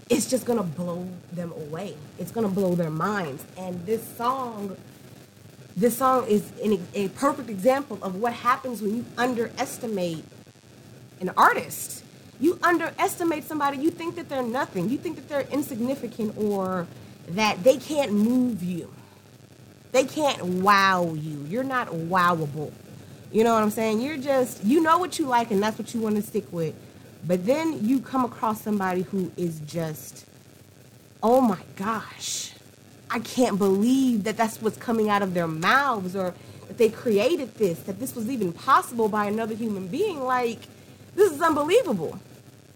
it's 0.09 0.31
just 0.31 0.45
gonna 0.45 0.63
blow 0.63 1.09
them 1.33 1.53
away. 1.53 1.97
It's 2.19 2.31
gonna 2.31 2.49
blow 2.49 2.75
their 2.75 2.91
minds. 2.91 3.45
And 3.57 3.85
this 3.87 4.07
song, 4.17 4.77
this 5.77 5.97
song 5.97 6.27
is 6.29 6.53
an, 6.63 6.87
a 6.95 7.09
perfect 7.09 7.51
example 7.51 7.99
of 8.03 8.17
what 8.17 8.33
happens 8.33 8.81
when 8.81 8.97
you 8.97 9.05
underestimate 9.19 10.25
an 11.21 11.31
artist. 11.37 12.05
You 12.39 12.59
underestimate 12.63 13.45
somebody. 13.45 13.79
You 13.79 13.91
think 13.91 14.15
that 14.17 14.29
they're 14.29 14.43
nothing. 14.43 14.89
You 14.91 14.99
think 14.99 15.17
that 15.17 15.29
they're 15.29 15.49
insignificant, 15.51 16.37
or 16.39 16.87
that 17.31 17.65
they 17.65 17.79
can't 17.79 18.13
move 18.13 18.63
you. 18.63 18.93
They 19.97 20.05
can't 20.05 20.45
wow 20.45 21.15
you. 21.15 21.47
You're 21.49 21.65
not 21.65 21.89
wowable. 21.89 22.71
You 23.33 23.45
know 23.45 23.55
what 23.55 23.63
I'm 23.63 23.71
saying? 23.71 24.03
You're 24.03 24.19
just, 24.19 24.63
you 24.63 24.83
know 24.83 24.99
what 24.99 25.19
you 25.19 25.25
like 25.25 25.51
and 25.51 25.63
that's 25.63 25.79
what 25.79 25.95
you 25.95 26.03
want 26.03 26.17
to 26.17 26.23
stick 26.23 26.45
with. 26.53 26.75
But 27.27 27.47
then 27.47 27.83
you 27.83 28.01
come 28.01 28.23
across 28.23 28.61
somebody 28.61 29.05
who 29.05 29.33
is 29.39 29.59
just, 29.61 30.27
oh 31.23 31.41
my 31.41 31.61
gosh, 31.77 32.53
I 33.11 33.21
can't 33.21 33.57
believe 33.57 34.25
that 34.25 34.37
that's 34.37 34.61
what's 34.61 34.77
coming 34.77 35.09
out 35.09 35.23
of 35.23 35.33
their 35.33 35.49
mouths 35.49 36.15
or 36.15 36.35
that 36.69 36.77
they 36.77 36.91
created 36.91 37.55
this, 37.55 37.79
that 37.85 37.99
this 37.99 38.15
was 38.15 38.29
even 38.29 38.53
possible 38.53 39.09
by 39.09 39.25
another 39.25 39.55
human 39.55 39.89
being. 39.89 40.23
Like, 40.23 40.59
this 41.15 41.33
is 41.33 41.41
unbelievable. 41.41 42.21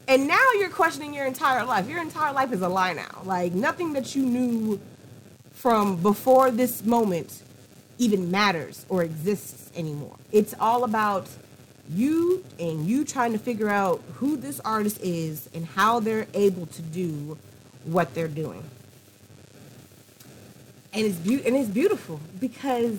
And 0.08 0.26
now 0.26 0.46
you're 0.58 0.70
questioning 0.70 1.12
your 1.12 1.26
entire 1.26 1.66
life. 1.66 1.86
Your 1.86 2.00
entire 2.00 2.32
life 2.32 2.50
is 2.50 2.62
a 2.62 2.68
lie 2.70 2.94
now. 2.94 3.20
Like, 3.26 3.52
nothing 3.52 3.92
that 3.92 4.16
you 4.16 4.24
knew 4.24 4.80
from 5.60 5.96
before 5.96 6.50
this 6.50 6.82
moment 6.82 7.42
even 7.98 8.30
matters 8.30 8.86
or 8.88 9.02
exists 9.02 9.70
anymore. 9.76 10.16
It's 10.32 10.54
all 10.58 10.84
about 10.84 11.28
you 11.90 12.42
and 12.58 12.86
you 12.86 13.04
trying 13.04 13.32
to 13.32 13.38
figure 13.38 13.68
out 13.68 14.02
who 14.14 14.38
this 14.38 14.58
artist 14.60 14.98
is 15.02 15.50
and 15.52 15.66
how 15.66 16.00
they're 16.00 16.26
able 16.32 16.64
to 16.64 16.80
do 16.80 17.36
what 17.84 18.14
they're 18.14 18.26
doing. 18.26 18.64
And 20.94 21.04
it's 21.04 21.16
be- 21.16 21.44
and 21.46 21.54
it's 21.54 21.68
beautiful 21.68 22.20
because 22.40 22.96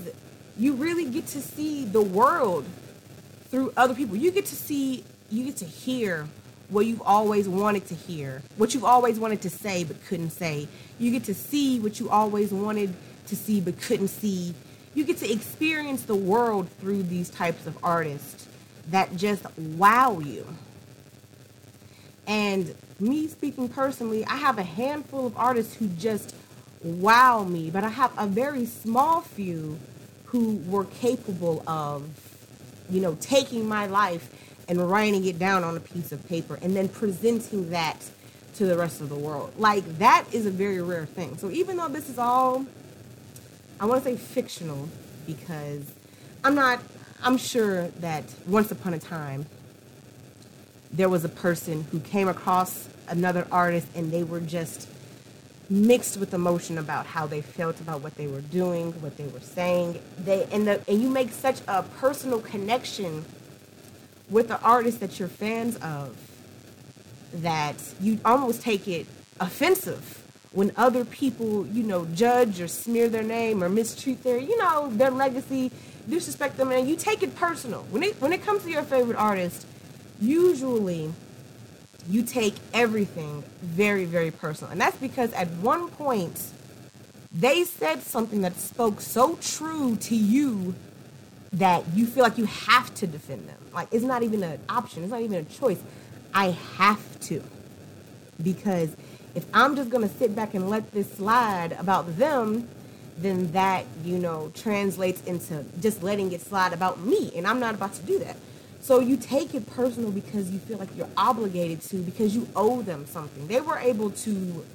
you 0.56 0.74
really 0.74 1.06
get 1.10 1.25
to 1.27 1.41
see 1.41 1.84
the 1.86 2.01
world 2.01 2.65
through 3.50 3.74
other 3.75 3.96
people. 3.96 4.15
You 4.15 4.30
get 4.30 4.46
to 4.46 4.56
see 4.56 5.03
you 5.32 5.46
get 5.46 5.58
to 5.58 5.65
hear 5.65 6.27
what 6.72 6.86
you've 6.86 7.01
always 7.01 7.50
wanted 7.50 7.86
to 7.88 7.94
hear, 7.94 8.42
what 8.56 8.74
you've 8.74 8.86
always 8.86 9.20
wanted 9.20 9.42
to 9.42 9.50
say 9.50 9.84
but 9.84 10.04
couldn't 10.06 10.32
say. 10.32 10.68
You 11.00 11.12
get 11.12 11.25
to 11.25 11.34
see 11.34 11.80
what 11.80 12.00
you 12.00 12.10
always 12.10 12.51
wanted 12.51 12.94
to 13.28 13.36
see 13.36 13.60
but 13.60 13.80
couldn't 13.82 14.08
see. 14.08 14.56
You 14.96 15.04
get 15.04 15.18
to 15.18 15.32
experience 15.32 16.04
the 16.04 16.16
world 16.16 16.70
through 16.80 17.04
these 17.04 17.30
types 17.30 17.68
of 17.68 17.78
artists 17.84 18.48
that 18.90 19.16
just 19.18 19.46
wow 19.58 20.20
you. 20.20 20.48
And 22.25 22.74
me 23.00 23.28
speaking 23.28 23.68
personally, 23.68 24.25
I 24.25 24.38
have 24.38 24.58
a 24.58 24.63
handful 24.63 25.25
of 25.25 25.36
artists 25.38 25.75
who 25.75 25.88
just 25.90 26.34
wow 26.84 27.44
me, 27.44 27.70
but 27.70 27.84
I 27.84 27.90
have 27.90 28.13
a 28.18 28.25
very 28.25 28.66
small 28.66 29.22
few 29.22 29.78
who 30.25 30.56
were 30.68 30.86
capable 30.86 31.63
of, 31.68 32.08
you 32.90 33.01
know, 33.01 33.18
taking 33.20 33.68
my 33.68 33.88
life 33.88 34.30
and 34.72 34.90
writing 34.90 35.25
it 35.25 35.38
down 35.38 35.66
on 35.66 35.75
a 35.75 35.82
piece 35.82 36.13
of 36.13 36.28
paper 36.30 36.58
and 36.62 36.74
then 36.74 36.88
presenting 36.88 37.72
that 37.72 38.10
to 38.56 38.66
the 38.66 38.78
rest 38.78 39.01
of 39.01 39.10
the 39.10 39.16
world. 39.16 39.51
Like 39.58 39.84
that 39.98 40.24
is 40.32 40.46
a 40.46 40.50
very 40.50 40.82
rare 40.82 41.06
thing. 41.06 41.38
So 41.38 41.51
even 41.51 41.75
though 41.75 41.90
this 41.90 42.08
is 42.08 42.18
all 42.18 42.66
I 43.82 43.86
want 43.86 44.01
to 44.01 44.12
say 44.12 44.16
fictional 44.16 44.88
because 45.28 45.84
I'm 46.46 46.56
not 46.56 46.80
I'm 47.22 47.36
sure 47.36 47.90
that 48.00 48.24
once 48.48 48.72
upon 48.72 48.94
a 48.94 49.00
time 49.00 49.46
there 50.90 51.10
was 51.10 51.25
a 51.25 51.30
person 51.30 51.86
who 51.92 52.00
came 52.00 52.30
across 52.30 52.88
another 53.10 53.46
artist 53.51 53.88
and 53.94 54.10
they 54.10 54.24
were 54.24 54.40
just 54.40 54.88
mixed 55.70 56.16
with 56.16 56.34
emotion 56.34 56.78
about 56.78 57.06
how 57.06 57.28
they 57.28 57.42
felt 57.42 57.82
about 57.82 58.01
what 58.01 58.16
they 58.16 58.28
were 58.28 58.42
doing, 58.42 58.94
what 59.01 59.18
they 59.18 59.28
were 59.28 59.42
saying. 59.42 60.00
They 60.24 60.46
and 60.46 60.66
the 60.66 60.82
and 60.88 61.01
you 61.01 61.10
make 61.10 61.32
such 61.32 61.60
a 61.68 61.84
personal 61.84 62.40
connection 62.40 63.25
with 64.32 64.48
the 64.48 64.60
artist 64.62 65.00
that 65.02 65.20
you're 65.20 65.28
fans 65.28 65.76
of 65.78 66.18
that 67.34 67.76
you 68.00 68.20
almost 68.26 68.62
take 68.62 68.88
it 68.88 69.06
offensive 69.40 70.18
when 70.54 70.72
other 70.76 71.06
people, 71.06 71.66
you 71.68 71.84
know, 71.84 72.06
judge 72.14 72.60
or 72.60 72.68
smear 72.68 73.08
their 73.08 73.24
name 73.24 73.64
or 73.64 73.70
mistreat 73.70 74.22
their, 74.24 74.38
you 74.38 74.58
know, 74.58 74.90
their 74.92 75.12
legacy, 75.12 75.72
disrespect 76.10 76.58
them, 76.58 76.72
and 76.72 76.90
you 76.90 76.96
take 76.96 77.24
it 77.24 77.36
personal. 77.36 77.84
When 77.90 78.04
it 78.04 78.20
when 78.20 78.34
it 78.34 78.44
comes 78.44 78.64
to 78.64 78.70
your 78.70 78.84
favorite 78.84 79.18
artist, 79.18 79.66
usually 80.20 81.14
you 82.10 82.24
take 82.24 82.56
everything 82.74 83.44
very, 83.62 84.06
very 84.06 84.32
personal. 84.32 84.72
And 84.72 84.82
that's 84.82 84.98
because 84.98 85.32
at 85.34 85.48
one 85.50 85.88
point 85.90 86.48
they 87.32 87.64
said 87.64 88.02
something 88.02 88.42
that 88.42 88.58
spoke 88.58 89.00
so 89.00 89.38
true 89.42 89.96
to 89.98 90.16
you 90.16 90.76
that 91.53 91.84
you 91.93 92.05
feel 92.05 92.24
like 92.24 92.38
you 92.38 92.46
have 92.46 92.93
to 92.96 93.08
defend 93.08 93.48
them. 93.48 93.58
Like 93.74 93.88
it's 93.91 94.03
not 94.03 94.24
even 94.24 94.43
an 94.43 94.60
option, 94.70 95.03
it's 95.03 95.12
not 95.12 95.22
even 95.22 95.38
a 95.38 95.43
choice. 95.43 95.81
I 96.34 96.51
have 96.77 97.20
to. 97.22 97.43
Because 98.41 98.96
if 99.36 99.46
I'm 99.53 99.75
just 99.75 99.89
gonna 99.89 100.10
sit 100.10 100.36
back 100.36 100.53
and 100.53 100.70
let 100.70 100.91
this 100.91 101.12
slide 101.13 101.74
about 101.74 102.17
them, 102.17 102.67
then 103.17 103.51
that, 103.51 103.86
you 104.03 104.17
know, 104.17 104.51
translates 104.55 105.24
into 105.25 105.63
just 105.79 106.01
letting 106.01 106.31
it 106.31 106.41
slide 106.41 106.74
about 106.74 107.01
me. 107.01 107.31
And 107.36 107.46
I'm 107.46 107.60
not 107.60 107.75
about 107.75 107.93
to 107.96 108.01
do 108.03 108.20
that. 108.20 108.38
So 108.81 109.00
you 109.00 109.15
take 109.15 109.53
it 109.53 109.70
personal 109.70 110.10
because 110.12 110.50
you 110.50 110.58
feel 110.58 110.77
like 110.77 110.89
you're 110.96 111.10
obligated 111.15 111.81
to, 111.84 111.98
because 111.98 112.36
you 112.36 112.48
owe 112.55 112.81
them 112.81 113.05
something. 113.05 113.48
They 113.48 113.62
were 113.62 113.77
able 113.77 114.10
to 114.10 114.65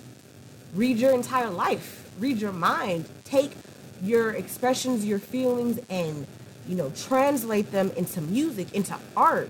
read 0.74 0.98
your 0.98 1.12
entire 1.12 1.50
life, 1.50 2.08
read 2.20 2.38
your 2.38 2.52
mind, 2.52 3.08
take 3.24 3.50
your 4.02 4.32
expressions, 4.32 5.04
your 5.04 5.18
feelings, 5.18 5.80
and 5.90 6.26
you 6.68 6.76
know, 6.76 6.92
translate 6.96 7.70
them 7.72 7.90
into 7.96 8.20
music, 8.20 8.74
into 8.74 8.96
art, 9.16 9.48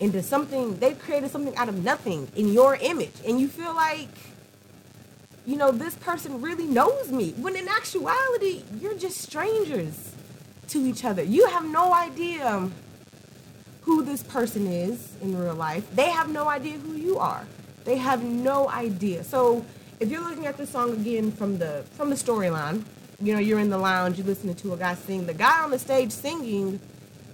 into 0.00 0.22
something. 0.22 0.78
They've 0.78 0.98
created 0.98 1.30
something 1.30 1.56
out 1.56 1.68
of 1.68 1.82
nothing 1.82 2.28
in 2.36 2.52
your 2.52 2.76
image, 2.76 3.14
and 3.26 3.40
you 3.40 3.48
feel 3.48 3.74
like, 3.74 4.08
you 5.46 5.56
know, 5.56 5.72
this 5.72 5.94
person 5.96 6.40
really 6.40 6.66
knows 6.66 7.10
me. 7.10 7.32
When 7.36 7.56
in 7.56 7.68
actuality, 7.68 8.62
you're 8.80 8.96
just 8.96 9.20
strangers 9.20 10.12
to 10.68 10.78
each 10.86 11.04
other. 11.04 11.22
You 11.22 11.46
have 11.48 11.64
no 11.64 11.92
idea 11.92 12.70
who 13.82 14.02
this 14.04 14.22
person 14.22 14.66
is 14.66 15.12
in 15.20 15.36
real 15.36 15.54
life. 15.54 15.84
They 15.94 16.10
have 16.10 16.28
no 16.28 16.48
idea 16.48 16.78
who 16.78 16.94
you 16.94 17.18
are. 17.18 17.44
They 17.84 17.96
have 17.96 18.22
no 18.22 18.68
idea. 18.70 19.24
So 19.24 19.64
if 20.00 20.08
you're 20.10 20.22
looking 20.22 20.46
at 20.46 20.56
the 20.56 20.66
song 20.66 20.92
again 20.92 21.32
from 21.32 21.58
the 21.58 21.84
from 21.96 22.10
the 22.10 22.16
storyline, 22.16 22.84
you 23.22 23.32
know, 23.32 23.38
you're 23.38 23.58
in 23.58 23.70
the 23.70 23.78
lounge, 23.78 24.18
you're 24.18 24.26
listening 24.26 24.54
to 24.56 24.72
a 24.72 24.76
guy 24.76 24.94
sing. 24.94 25.26
The 25.26 25.34
guy 25.34 25.62
on 25.62 25.70
the 25.70 25.78
stage 25.78 26.10
singing 26.12 26.80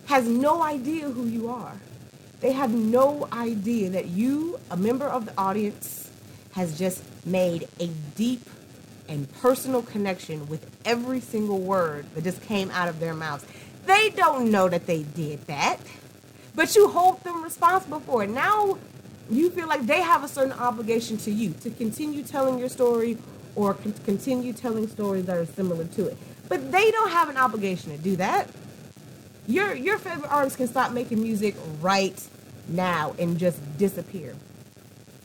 has 0.06 0.26
no 0.28 0.62
idea 0.62 1.08
who 1.08 1.26
you 1.26 1.48
are. 1.48 1.74
They 2.40 2.52
have 2.52 2.72
no 2.72 3.28
idea 3.32 3.90
that 3.90 4.06
you, 4.06 4.60
a 4.70 4.76
member 4.76 5.06
of 5.06 5.26
the 5.26 5.32
audience, 5.36 6.10
has 6.52 6.78
just 6.78 7.02
made 7.26 7.68
a 7.80 7.88
deep 8.16 8.48
and 9.08 9.30
personal 9.40 9.82
connection 9.82 10.46
with 10.48 10.70
every 10.84 11.20
single 11.20 11.58
word 11.58 12.06
that 12.14 12.24
just 12.24 12.42
came 12.42 12.70
out 12.70 12.88
of 12.88 13.00
their 13.00 13.14
mouths. 13.14 13.44
They 13.86 14.10
don't 14.10 14.50
know 14.50 14.68
that 14.68 14.86
they 14.86 15.02
did 15.02 15.46
that 15.46 15.80
but 16.58 16.74
you 16.74 16.88
hold 16.88 17.22
them 17.22 17.44
responsible 17.44 18.00
for 18.00 18.24
it. 18.24 18.30
Now 18.30 18.78
you 19.30 19.48
feel 19.50 19.68
like 19.68 19.86
they 19.86 20.02
have 20.02 20.24
a 20.24 20.28
certain 20.28 20.54
obligation 20.54 21.16
to 21.18 21.30
you 21.30 21.50
to 21.60 21.70
continue 21.70 22.24
telling 22.24 22.58
your 22.58 22.68
story 22.68 23.16
or 23.54 23.74
con- 23.74 23.94
continue 24.04 24.52
telling 24.52 24.88
stories 24.88 25.26
that 25.26 25.36
are 25.36 25.46
similar 25.46 25.84
to 25.84 26.06
it. 26.06 26.16
But 26.48 26.72
they 26.72 26.90
don't 26.90 27.10
have 27.10 27.28
an 27.28 27.36
obligation 27.36 27.92
to 27.92 27.98
do 27.98 28.16
that. 28.16 28.48
Your 29.46 29.74
your 29.74 29.98
favorite 29.98 30.30
artist 30.30 30.56
can 30.56 30.68
stop 30.68 30.92
making 30.92 31.22
music 31.22 31.54
right 31.80 32.20
now 32.68 33.14
and 33.18 33.38
just 33.38 33.58
disappear. 33.78 34.34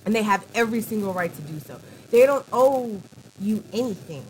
And 0.05 0.13
they 0.13 0.23
have 0.23 0.45
every 0.55 0.81
single 0.81 1.13
right 1.13 1.33
to 1.33 1.41
do 1.43 1.59
so. 1.59 1.79
They 2.11 2.25
don't 2.25 2.45
owe 2.51 3.01
you 3.39 3.63
anything. 3.73 4.25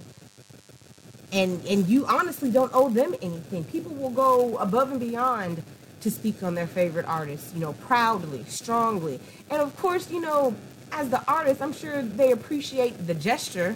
And 1.31 1.65
and 1.65 1.87
you 1.87 2.05
honestly 2.05 2.51
don't 2.51 2.71
owe 2.73 2.89
them 2.89 3.15
anything. 3.21 3.63
People 3.65 3.93
will 3.95 4.09
go 4.11 4.57
above 4.57 4.91
and 4.91 4.99
beyond 4.99 5.63
to 6.01 6.11
speak 6.11 6.43
on 6.43 6.53
their 6.53 6.67
favorite 6.67 7.05
artists, 7.05 7.53
you 7.53 7.61
know, 7.61 7.73
proudly, 7.73 8.43
strongly. 8.47 9.19
And 9.49 9.61
of 9.61 9.75
course, 9.77 10.11
you 10.11 10.19
know, 10.19 10.53
as 10.93 11.09
the 11.09 11.21
artist, 11.27 11.61
I'm 11.61 11.73
sure 11.73 12.01
they 12.01 12.31
appreciate 12.31 13.07
the 13.07 13.13
gesture 13.13 13.75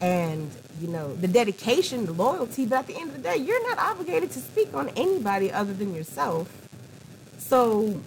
and, 0.00 0.50
you 0.80 0.88
know, 0.88 1.14
the 1.14 1.28
dedication, 1.28 2.06
the 2.06 2.12
loyalty, 2.12 2.66
but 2.66 2.80
at 2.80 2.86
the 2.86 2.96
end 2.96 3.10
of 3.10 3.16
the 3.16 3.22
day, 3.22 3.36
you're 3.36 3.68
not 3.68 3.78
obligated 3.78 4.30
to 4.32 4.40
speak 4.40 4.74
on 4.74 4.90
anybody 4.90 5.50
other 5.50 5.72
than 5.72 5.94
yourself. 5.94 6.50
So 7.38 8.00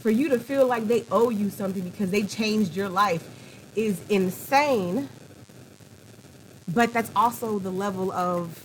for 0.00 0.10
you 0.10 0.28
to 0.30 0.38
feel 0.38 0.66
like 0.66 0.86
they 0.86 1.04
owe 1.10 1.30
you 1.30 1.50
something 1.50 1.82
because 1.82 2.10
they 2.10 2.22
changed 2.22 2.74
your 2.76 2.88
life 2.88 3.28
is 3.76 4.00
insane. 4.08 5.08
But 6.72 6.92
that's 6.92 7.10
also 7.14 7.58
the 7.58 7.70
level 7.70 8.10
of 8.12 8.60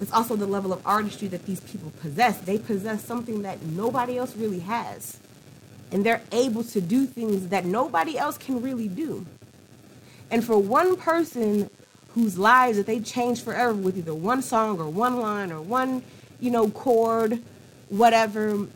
it's 0.00 0.12
also 0.12 0.34
the 0.34 0.46
level 0.46 0.72
of 0.72 0.80
artistry 0.86 1.28
that 1.28 1.44
these 1.44 1.60
people 1.60 1.92
possess. 2.00 2.38
They 2.38 2.56
possess 2.56 3.04
something 3.04 3.42
that 3.42 3.62
nobody 3.62 4.16
else 4.16 4.34
really 4.34 4.60
has. 4.60 5.18
And 5.92 6.04
they're 6.04 6.22
able 6.32 6.62
to 6.64 6.80
do 6.80 7.06
things 7.06 7.48
that 7.48 7.64
nobody 7.64 8.16
else 8.16 8.38
can 8.38 8.62
really 8.62 8.88
do. 8.88 9.26
And 10.30 10.44
for 10.44 10.56
one 10.58 10.96
person 10.96 11.68
whose 12.14 12.38
lives 12.38 12.76
that 12.76 12.86
they 12.86 13.00
change 13.00 13.42
forever 13.42 13.72
with 13.72 13.96
either 13.98 14.14
one 14.14 14.42
song 14.42 14.80
or 14.80 14.88
one 14.88 15.20
line 15.20 15.50
or 15.52 15.60
one, 15.60 16.02
you 16.40 16.50
know, 16.50 16.68
chord, 16.70 17.40
whatever, 17.88 18.66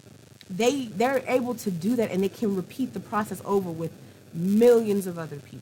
they 0.50 0.86
they're 0.86 1.22
able 1.26 1.54
to 1.54 1.70
do 1.70 1.96
that 1.96 2.10
and 2.10 2.22
they 2.22 2.28
can 2.28 2.54
repeat 2.54 2.92
the 2.92 3.00
process 3.00 3.40
over 3.44 3.70
with 3.70 3.92
millions 4.34 5.06
of 5.06 5.18
other 5.18 5.36
people. 5.36 5.60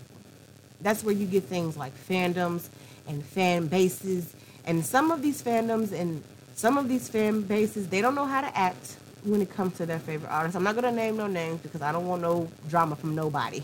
That's 0.81 1.05
where 1.05 1.15
you 1.15 1.27
get 1.27 1.45
things 1.45 1.77
like 1.77 1.93
fandoms 2.09 2.69
and 3.07 3.25
fan 3.25 3.67
bases. 3.69 4.35
And 4.65 4.85
some 4.85 5.11
of 5.11 5.23
these 5.23 5.43
fandoms 5.43 5.93
and 5.93 6.23
some 6.55 6.79
of 6.79 6.89
these 6.89 7.09
fan 7.09 7.43
bases, 7.43 7.89
they 7.89 8.01
don't 8.01 8.15
know 8.15 8.27
how 8.27 8.41
to 8.41 8.59
act 8.59 8.97
when 9.25 9.41
it 9.41 9.51
comes 9.51 9.77
to 9.77 9.87
their 9.87 9.99
favorite 9.99 10.31
artists. 10.31 10.57
I'm 10.57 10.65
not 10.65 10.75
gonna 10.75 10.93
name 10.93 11.17
no 11.17 11.27
names 11.27 11.61
because 11.61 11.83
I 11.83 11.93
don't 11.93 12.07
want 12.07 12.23
no 12.23 12.49
drama 12.69 12.97
from 12.97 13.15
nobody 13.15 13.63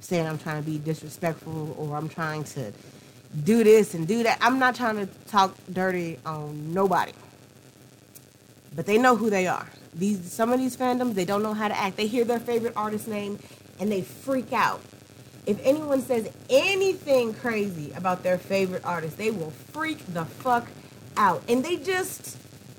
saying 0.00 0.26
I'm 0.26 0.38
trying 0.38 0.62
to 0.62 0.68
be 0.68 0.78
disrespectful 0.78 1.74
or 1.78 1.96
I'm 1.96 2.08
trying 2.08 2.44
to 2.44 2.72
do 3.44 3.64
this 3.64 3.94
and 3.94 4.06
do 4.06 4.22
that. 4.22 4.38
I'm 4.40 4.58
not 4.58 4.74
trying 4.74 4.96
to 4.96 5.06
talk 5.26 5.56
dirty 5.72 6.18
on 6.24 6.72
nobody. 6.72 7.12
But 8.74 8.86
they 8.86 8.98
know 8.98 9.16
who 9.16 9.30
they 9.30 9.46
are. 9.46 9.66
These 9.94 10.32
some 10.32 10.52
of 10.52 10.58
these 10.58 10.76
fandoms, 10.76 11.14
they 11.14 11.24
don't 11.24 11.42
know 11.42 11.54
how 11.54 11.68
to 11.68 11.76
act. 11.76 11.96
They 11.96 12.06
hear 12.06 12.24
their 12.24 12.40
favorite 12.40 12.74
artist 12.76 13.08
name 13.08 13.38
and 13.80 13.90
they 13.90 14.02
freak 14.02 14.52
out. 14.52 14.80
If 15.46 15.58
anyone 15.62 16.02
says 16.02 16.28
anything 16.50 17.32
crazy 17.34 17.92
about 17.92 18.22
their 18.22 18.36
favorite 18.36 18.84
artist, 18.84 19.16
they 19.16 19.30
will 19.30 19.50
freak 19.50 20.04
the 20.12 20.24
fuck 20.24 20.66
out. 21.16 21.42
And 21.48 21.64
they 21.64 21.76
just 21.76 22.36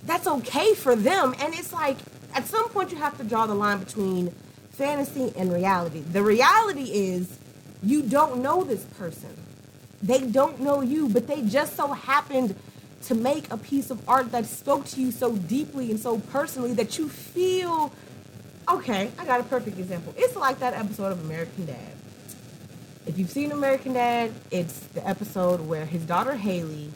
that's 0.08 0.26
okay 0.26 0.74
for 0.74 0.96
them. 0.96 1.36
And 1.40 1.54
it's 1.54 1.72
like 1.72 1.98
at 2.34 2.48
some 2.48 2.70
point 2.70 2.92
you 2.92 2.98
have 2.98 3.18
to 3.18 3.24
draw 3.24 3.46
the 3.46 3.54
line 3.54 3.80
between 3.80 4.34
fantasy 4.72 5.34
and 5.38 5.54
reality. 5.54 6.00
The 6.00 6.24
reality 6.24 6.84
is 6.84 7.38
you 7.84 8.02
don't 8.02 8.42
know 8.42 8.64
this 8.64 8.84
person. 8.98 9.36
They 10.02 10.22
don't 10.22 10.60
know 10.62 10.82
you, 10.82 11.10
but 11.10 11.28
they 11.28 11.42
just 11.42 11.76
so 11.76 11.88
happened 11.88 12.56
to 13.04 13.16
make 13.16 13.52
a 13.52 13.58
piece 13.58 13.92
of 13.92 14.08
art 14.10 14.32
that 14.32 14.46
spoke 14.46 14.86
to 14.86 15.02
you 15.02 15.12
so 15.12 15.36
deeply 15.36 15.92
and 15.92 16.00
so 16.00 16.20
personally 16.20 16.74
that 16.74 16.98
you 16.98 17.10
feel 17.10 17.92
okay, 18.70 19.10
I 19.18 19.26
got 19.26 19.40
a 19.40 19.44
perfect 19.44 19.80
example. 19.80 20.14
It's 20.18 20.36
like 20.36 20.60
that 20.60 20.74
episode 20.74 21.14
of 21.14 21.24
American 21.24 21.66
Dad. 21.66 21.94
If 23.06 23.18
you've 23.18 23.30
seen 23.30 23.54
American 23.54 23.94
Dad, 23.94 24.34
it's 24.52 24.78
the 24.88 25.08
episode 25.08 25.62
where 25.62 25.86
his 25.86 26.04
daughter 26.04 26.34
Haley 26.34 26.92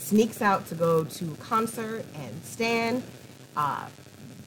sneaks 0.00 0.42
out 0.42 0.66
to 0.68 0.74
go 0.74 1.04
to 1.04 1.36
concert 1.40 2.04
and 2.16 2.42
Stan, 2.42 3.02
uh, 3.56 3.86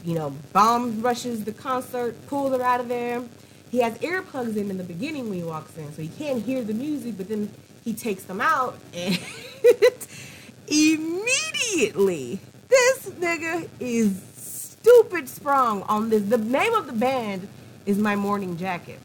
you 0.04 0.16
know, 0.16 0.32
bomb 0.52 1.02
rushes 1.02 1.46
the 1.46 1.54
concert, 1.54 2.16
pulls 2.28 2.56
her 2.56 2.62
out 2.62 2.80
of 2.80 2.90
there. 2.90 3.24
He 3.72 3.80
has 3.80 3.98
earplugs 4.00 4.58
in 4.58 4.70
in 4.70 4.78
the 4.78 4.84
beginning 4.84 5.30
when 5.30 5.40
he 5.40 5.44
walks 5.44 5.78
in, 5.78 5.92
so 5.94 6.02
he 6.02 6.10
can't 6.10 6.44
hear 6.44 6.64
the 6.64 6.74
music, 6.74 7.18
but 7.18 7.30
then 7.30 7.50
he 7.84 7.94
takes 7.94 8.24
them 8.24 8.42
out 8.42 8.78
and 8.94 9.20
immediately 10.68 12.40
this 12.70 13.10
nigga 13.12 13.70
is 13.80 14.22
stupid 14.36 15.30
sprung 15.30 15.84
on 15.84 16.10
this. 16.10 16.24
The 16.24 16.38
name 16.38 16.74
of 16.74 16.88
the 16.88 16.94
band 16.94 17.48
is 17.86 17.98
My 17.98 18.16
Morning 18.16 18.58
Jacket. 18.58 19.00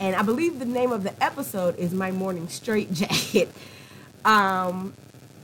And 0.00 0.14
I 0.14 0.22
believe 0.22 0.58
the 0.58 0.64
name 0.64 0.92
of 0.92 1.02
the 1.02 1.22
episode 1.22 1.76
is 1.76 1.92
My 1.92 2.10
Morning 2.10 2.48
Straight 2.48 2.92
Jacket. 2.92 3.50
Um, 4.24 4.92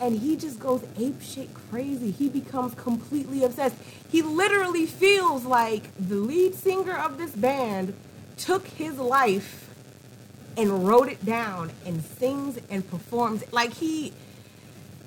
and 0.01 0.19
he 0.19 0.37
just 0.37 0.59
goes 0.59 0.85
ape 0.99 1.21
shit 1.23 1.49
crazy. 1.71 2.11
He 2.11 2.29
becomes 2.29 2.75
completely 2.75 3.45
obsessed. 3.45 3.77
He 4.09 4.23
literally 4.23 4.87
feels 4.87 5.45
like 5.45 5.85
the 5.99 6.17
lead 6.17 6.55
singer 6.55 6.97
of 6.97 7.19
this 7.19 7.33
band 7.33 7.95
took 8.37 8.67
his 8.67 8.99
life 8.99 9.71
and 10.57 10.87
wrote 10.87 11.09
it 11.09 11.25
down 11.25 11.73
and 11.85 12.03
sings 12.03 12.59
and 12.71 12.89
performs 12.89 13.43
like 13.53 13.75
he 13.75 14.13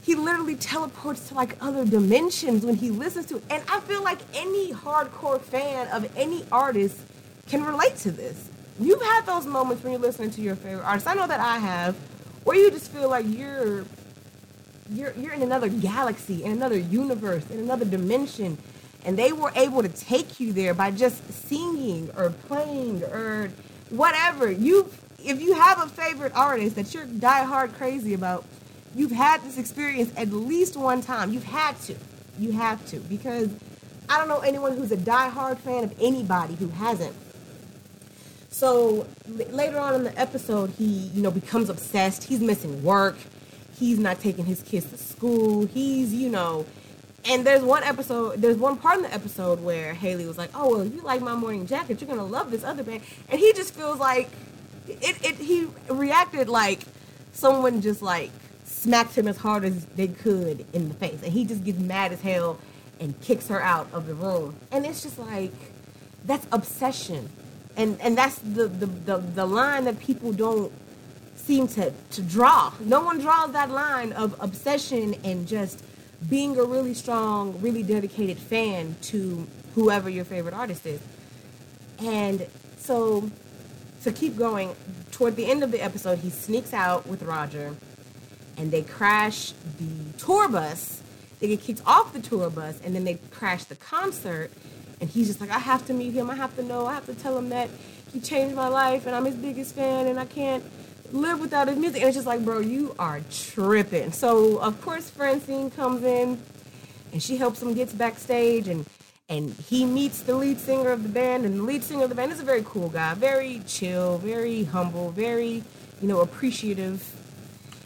he 0.04 0.16
literally 0.16 0.56
teleports 0.56 1.28
to 1.28 1.34
like 1.34 1.58
other 1.60 1.86
dimensions 1.86 2.66
when 2.66 2.76
he 2.76 2.92
listens 2.92 3.26
to 3.26 3.38
it. 3.38 3.44
And 3.50 3.62
I 3.70 3.82
feel 3.82 4.02
like 4.02 4.20
any 4.34 4.72
hardcore 4.72 5.42
fan 5.42 5.90
of 5.90 6.10
any 6.16 6.46
artist 6.50 6.98
can 7.48 7.66
relate 7.66 7.98
to 7.98 8.12
this. 8.12 8.50
You've 8.80 9.02
had 9.02 9.26
those 9.26 9.46
moments 9.46 9.84
when 9.84 9.92
you're 9.92 10.02
listening 10.02 10.32
to 10.32 10.42
your 10.42 10.56
favorite 10.56 10.86
artist. 10.86 11.08
I 11.08 11.14
know 11.14 11.28
that 11.28 11.42
I 11.42 11.58
have, 11.58 11.98
where 12.46 12.56
you 12.56 12.72
just 12.72 12.90
feel 12.90 13.10
like 13.10 13.26
you're 13.28 13.84
you're 14.92 15.14
you're 15.14 15.34
in 15.34 15.42
another 15.42 15.70
galaxy, 15.70 16.44
in 16.44 16.52
another 16.52 16.78
universe, 16.78 17.50
in 17.50 17.60
another 17.60 17.86
dimension. 17.86 18.58
And 19.06 19.18
they 19.18 19.32
were 19.32 19.52
able 19.56 19.84
to 19.84 19.90
take 19.90 20.40
you 20.40 20.52
there 20.52 20.74
by 20.74 20.92
just 20.92 21.24
singing 21.48 22.10
or 22.18 22.30
playing 22.30 23.04
or 23.04 23.50
whatever. 23.90 24.52
You 24.52 24.90
if 25.24 25.42
you 25.42 25.54
have 25.54 25.82
a 25.82 25.88
favorite 25.88 26.34
artist 26.36 26.76
that 26.76 26.94
you're 26.94 27.06
diehard 27.06 27.74
crazy 27.74 28.14
about, 28.14 28.46
you've 28.96 29.12
had 29.12 29.42
this 29.44 29.58
experience 29.58 30.12
at 30.18 30.30
least 30.30 30.76
one 30.78 31.02
time. 31.02 31.34
You've 31.34 31.44
had 31.44 31.80
to. 31.82 31.96
You 32.40 32.52
have 32.54 32.86
to. 32.88 33.00
Because 33.00 33.50
I 34.10 34.18
don't 34.18 34.28
know 34.28 34.40
anyone 34.40 34.78
who's 34.78 34.92
a 34.92 34.98
die-hard 34.98 35.58
fan 35.60 35.84
of 35.84 35.94
anybody 36.00 36.56
who 36.56 36.70
hasn't. 36.70 37.16
So 38.50 39.06
later 39.28 39.78
on 39.78 39.96
in 39.96 40.04
the 40.04 40.18
episode, 40.18 40.72
he, 40.78 40.86
you 40.86 41.22
know, 41.22 41.32
becomes 41.32 41.70
obsessed. 41.70 42.24
He's 42.24 42.40
missing 42.40 42.84
work. 42.84 43.18
He's 43.78 44.00
not 44.00 44.20
taking 44.20 44.46
his 44.46 44.62
kids 44.62 44.88
to 44.88 44.98
school. 44.98 45.66
He's, 45.66 46.14
you 46.14 46.30
know, 46.30 46.66
and 47.26 47.46
there's 47.46 47.62
one 47.62 47.84
episode, 47.84 48.42
there's 48.42 48.58
one 48.58 48.78
part 48.78 48.98
in 48.98 49.04
the 49.04 49.14
episode 49.14 49.62
where 49.62 49.94
Haley 49.94 50.26
was 50.26 50.38
like, 50.38 50.50
"Oh, 50.56 50.70
well, 50.72 50.82
if 50.82 50.94
you 50.94 51.02
like 51.02 51.22
my 51.22 51.36
morning 51.36 51.68
jacket, 51.68 52.02
you're 52.02 52.08
gonna 52.08 52.26
love 52.26 52.52
this 52.52 52.64
other 52.64 52.84
band," 52.84 53.02
and 53.30 53.40
he 53.40 53.54
just 53.54 53.74
feels 53.74 54.00
like 54.00 54.30
it. 54.88 55.24
it 55.24 55.36
he 55.36 55.68
reacted 55.90 56.48
like 56.50 56.82
someone 57.34 57.82
just 57.82 58.02
like 58.02 58.32
smacked 58.64 59.18
him 59.18 59.28
as 59.28 59.38
hard 59.38 59.64
as 59.64 59.86
they 59.96 60.08
could 60.08 60.66
in 60.74 60.90
the 60.90 60.96
face. 60.96 61.22
And 61.24 61.32
he 61.32 61.46
just 61.46 61.64
gets 61.64 61.80
mad 61.80 62.12
as 62.12 62.22
hell 62.22 62.60
and 63.00 63.20
kicks 63.22 63.48
her 63.48 63.62
out 63.62 63.88
of 63.94 64.08
the 64.08 64.14
room. 64.14 64.56
And 64.72 64.86
it's 64.86 65.04
just 65.04 65.20
like, 65.20 65.54
that's 66.26 66.46
obsession. 66.52 67.30
And 67.76 68.00
and 68.02 68.18
that's 68.18 68.40
the, 68.40 68.68
the, 68.68 68.86
the, 68.86 69.18
the 69.18 69.46
line 69.46 69.86
that 69.86 70.00
people 70.00 70.32
don't 70.32 70.72
seem 71.38 71.68
to, 71.70 71.94
to 72.12 72.22
draw. 72.22 72.74
No 72.82 73.02
one 73.02 73.20
draws 73.20 73.54
that 73.54 73.70
line 73.70 74.12
of 74.12 74.36
obsession 74.42 75.16
and 75.24 75.48
just 75.48 75.84
being 76.30 76.58
a 76.58 76.64
really 76.64 76.94
strong, 76.94 77.62
really 77.62 77.84
dedicated 77.84 78.38
fan 78.38 78.96
to 79.04 79.48
whoever 79.76 80.10
your 80.10 80.26
favorite 80.26 80.54
artist 80.54 80.86
is. 80.86 81.00
And 82.00 82.48
so 82.78 83.32
to 84.04 84.12
keep 84.12 84.38
going, 84.38 84.76
toward 85.12 85.36
the 85.36 85.50
end 85.50 85.64
of 85.64 85.72
the 85.72 85.82
episode, 85.82 86.20
he 86.20 86.30
sneaks 86.30 86.74
out 86.74 87.08
with 87.08 87.24
Roger 87.24 87.76
and 88.58 88.72
they 88.72 88.82
crash 88.82 89.54
the 89.78 90.18
tour 90.18 90.50
bus. 90.50 91.02
They 91.40 91.48
get 91.48 91.62
kicked 91.62 91.84
off 91.86 92.14
the 92.14 92.20
tour 92.20 92.50
bus, 92.50 92.82
and 92.84 92.96
then 92.96 93.04
they 93.04 93.20
crash 93.30 93.66
the 93.66 93.76
concert. 93.76 94.50
And 95.00 95.08
he's 95.08 95.28
just 95.28 95.40
like, 95.40 95.52
I 95.52 95.60
have 95.60 95.86
to 95.86 95.94
meet 95.94 96.14
him. 96.14 96.32
I 96.32 96.36
have 96.36 96.56
to 96.56 96.64
know. 96.64 96.88
I 96.88 96.96
have 96.96 97.06
to 97.06 97.14
tell 97.14 97.38
him 97.38 97.50
that 97.50 97.70
he 98.12 98.20
changed 98.20 98.56
my 98.56 98.68
life, 98.68 99.06
and 99.06 99.16
I'm 99.16 99.26
his 99.26 99.36
biggest 99.36 99.76
fan, 99.76 100.08
and 100.08 100.20
I 100.20 100.26
can't 100.26 100.64
live 101.12 101.40
without 101.40 101.68
his 101.68 101.78
music. 101.78 102.02
And 102.02 102.10
it's 102.10 102.16
just 102.16 102.28
like, 102.28 102.44
bro, 102.44 102.60
you 102.60 102.96
are 103.00 103.22
tripping. 103.32 104.12
So 104.12 104.58
of 104.58 104.82
course, 104.82 105.10
Francine 105.10 105.72
comes 105.72 106.04
in, 106.04 106.42
and 107.12 107.22
she 107.22 107.38
helps 107.38 107.62
him 107.62 107.74
get 107.74 107.96
backstage, 107.98 108.68
and 108.68 108.86
and 109.30 109.52
he 109.68 109.86
meets 109.86 110.22
the 110.22 110.36
lead 110.36 110.60
singer 110.60 110.92
of 110.92 111.04
the 111.04 111.10
band, 111.10 111.46
and 111.46 111.60
the 111.60 111.64
lead 111.64 111.84
singer 111.84 112.04
of 112.04 112.10
the 112.10 112.16
band 112.16 112.32
is 112.32 112.40
a 112.40 112.44
very 112.44 112.64
cool 112.66 112.90
guy, 112.90 113.14
very 113.14 113.62
chill, 113.68 114.18
very 114.20 114.64
humble, 114.64 115.12
very 115.12 115.64
you 116.02 116.08
know 116.08 116.22
appreciative 116.22 117.14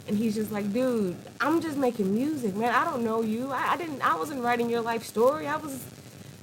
and 0.08 0.18
he's 0.18 0.34
just 0.34 0.50
like, 0.50 0.72
dude, 0.72 1.16
I'm 1.40 1.60
just 1.60 1.76
making 1.76 2.12
music, 2.12 2.54
man. 2.56 2.74
I 2.74 2.84
don't 2.84 3.04
know 3.04 3.22
you. 3.22 3.50
I, 3.50 3.72
I, 3.72 3.76
didn't. 3.76 4.02
I 4.02 4.16
wasn't 4.16 4.42
writing 4.42 4.68
your 4.68 4.80
life 4.80 5.04
story. 5.04 5.46
I 5.46 5.56
was, 5.56 5.84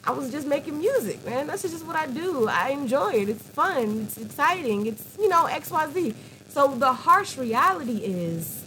I 0.03 0.11
was 0.11 0.31
just 0.31 0.47
making 0.47 0.79
music, 0.79 1.23
man. 1.25 1.47
That's 1.47 1.63
just 1.63 1.85
what 1.85 1.95
I 1.95 2.07
do. 2.07 2.47
I 2.47 2.69
enjoy 2.69 3.13
it. 3.13 3.29
It's 3.29 3.43
fun. 3.43 4.05
It's 4.07 4.17
exciting. 4.17 4.85
It's 4.85 5.17
you 5.17 5.27
know 5.27 5.45
X 5.45 5.71
Y 5.71 5.91
Z. 5.91 6.15
So 6.49 6.67
the 6.67 6.93
harsh 6.93 7.37
reality 7.37 7.97
is, 7.97 8.63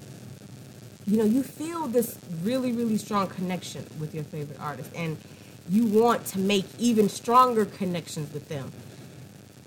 you 1.07 1.18
know, 1.18 1.25
you 1.25 1.42
feel 1.42 1.88
this 1.88 2.16
really 2.42 2.73
really 2.73 2.97
strong 2.97 3.27
connection 3.27 3.85
with 3.99 4.14
your 4.14 4.25
favorite 4.25 4.59
artist, 4.61 4.90
and 4.95 5.18
you 5.68 5.87
want 5.87 6.25
to 6.27 6.38
make 6.38 6.64
even 6.79 7.09
stronger 7.09 7.64
connections 7.64 8.33
with 8.33 8.49
them. 8.49 8.73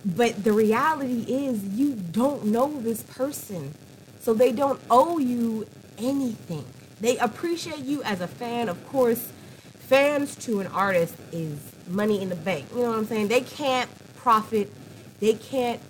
But 0.05 0.43
the 0.43 0.53
reality 0.53 1.21
is, 1.27 1.63
you 1.63 1.93
don't 1.95 2.45
know 2.45 2.79
this 2.81 3.03
person 3.03 3.73
so 4.21 4.33
they 4.33 4.51
don't 4.51 4.79
owe 4.89 5.17
you 5.17 5.67
anything. 5.97 6.65
They 7.01 7.17
appreciate 7.17 7.79
you 7.79 8.01
as 8.03 8.21
a 8.21 8.27
fan. 8.27 8.69
Of 8.69 8.87
course, 8.87 9.31
fans 9.79 10.35
to 10.45 10.61
an 10.61 10.67
artist 10.67 11.15
is 11.31 11.59
money 11.87 12.21
in 12.21 12.29
the 12.29 12.35
bank. 12.35 12.65
You 12.73 12.81
know 12.81 12.89
what 12.89 12.99
I'm 12.99 13.05
saying? 13.05 13.27
They 13.27 13.41
can't 13.41 13.89
profit, 14.15 14.71
they 15.19 15.33
can't, 15.33 15.81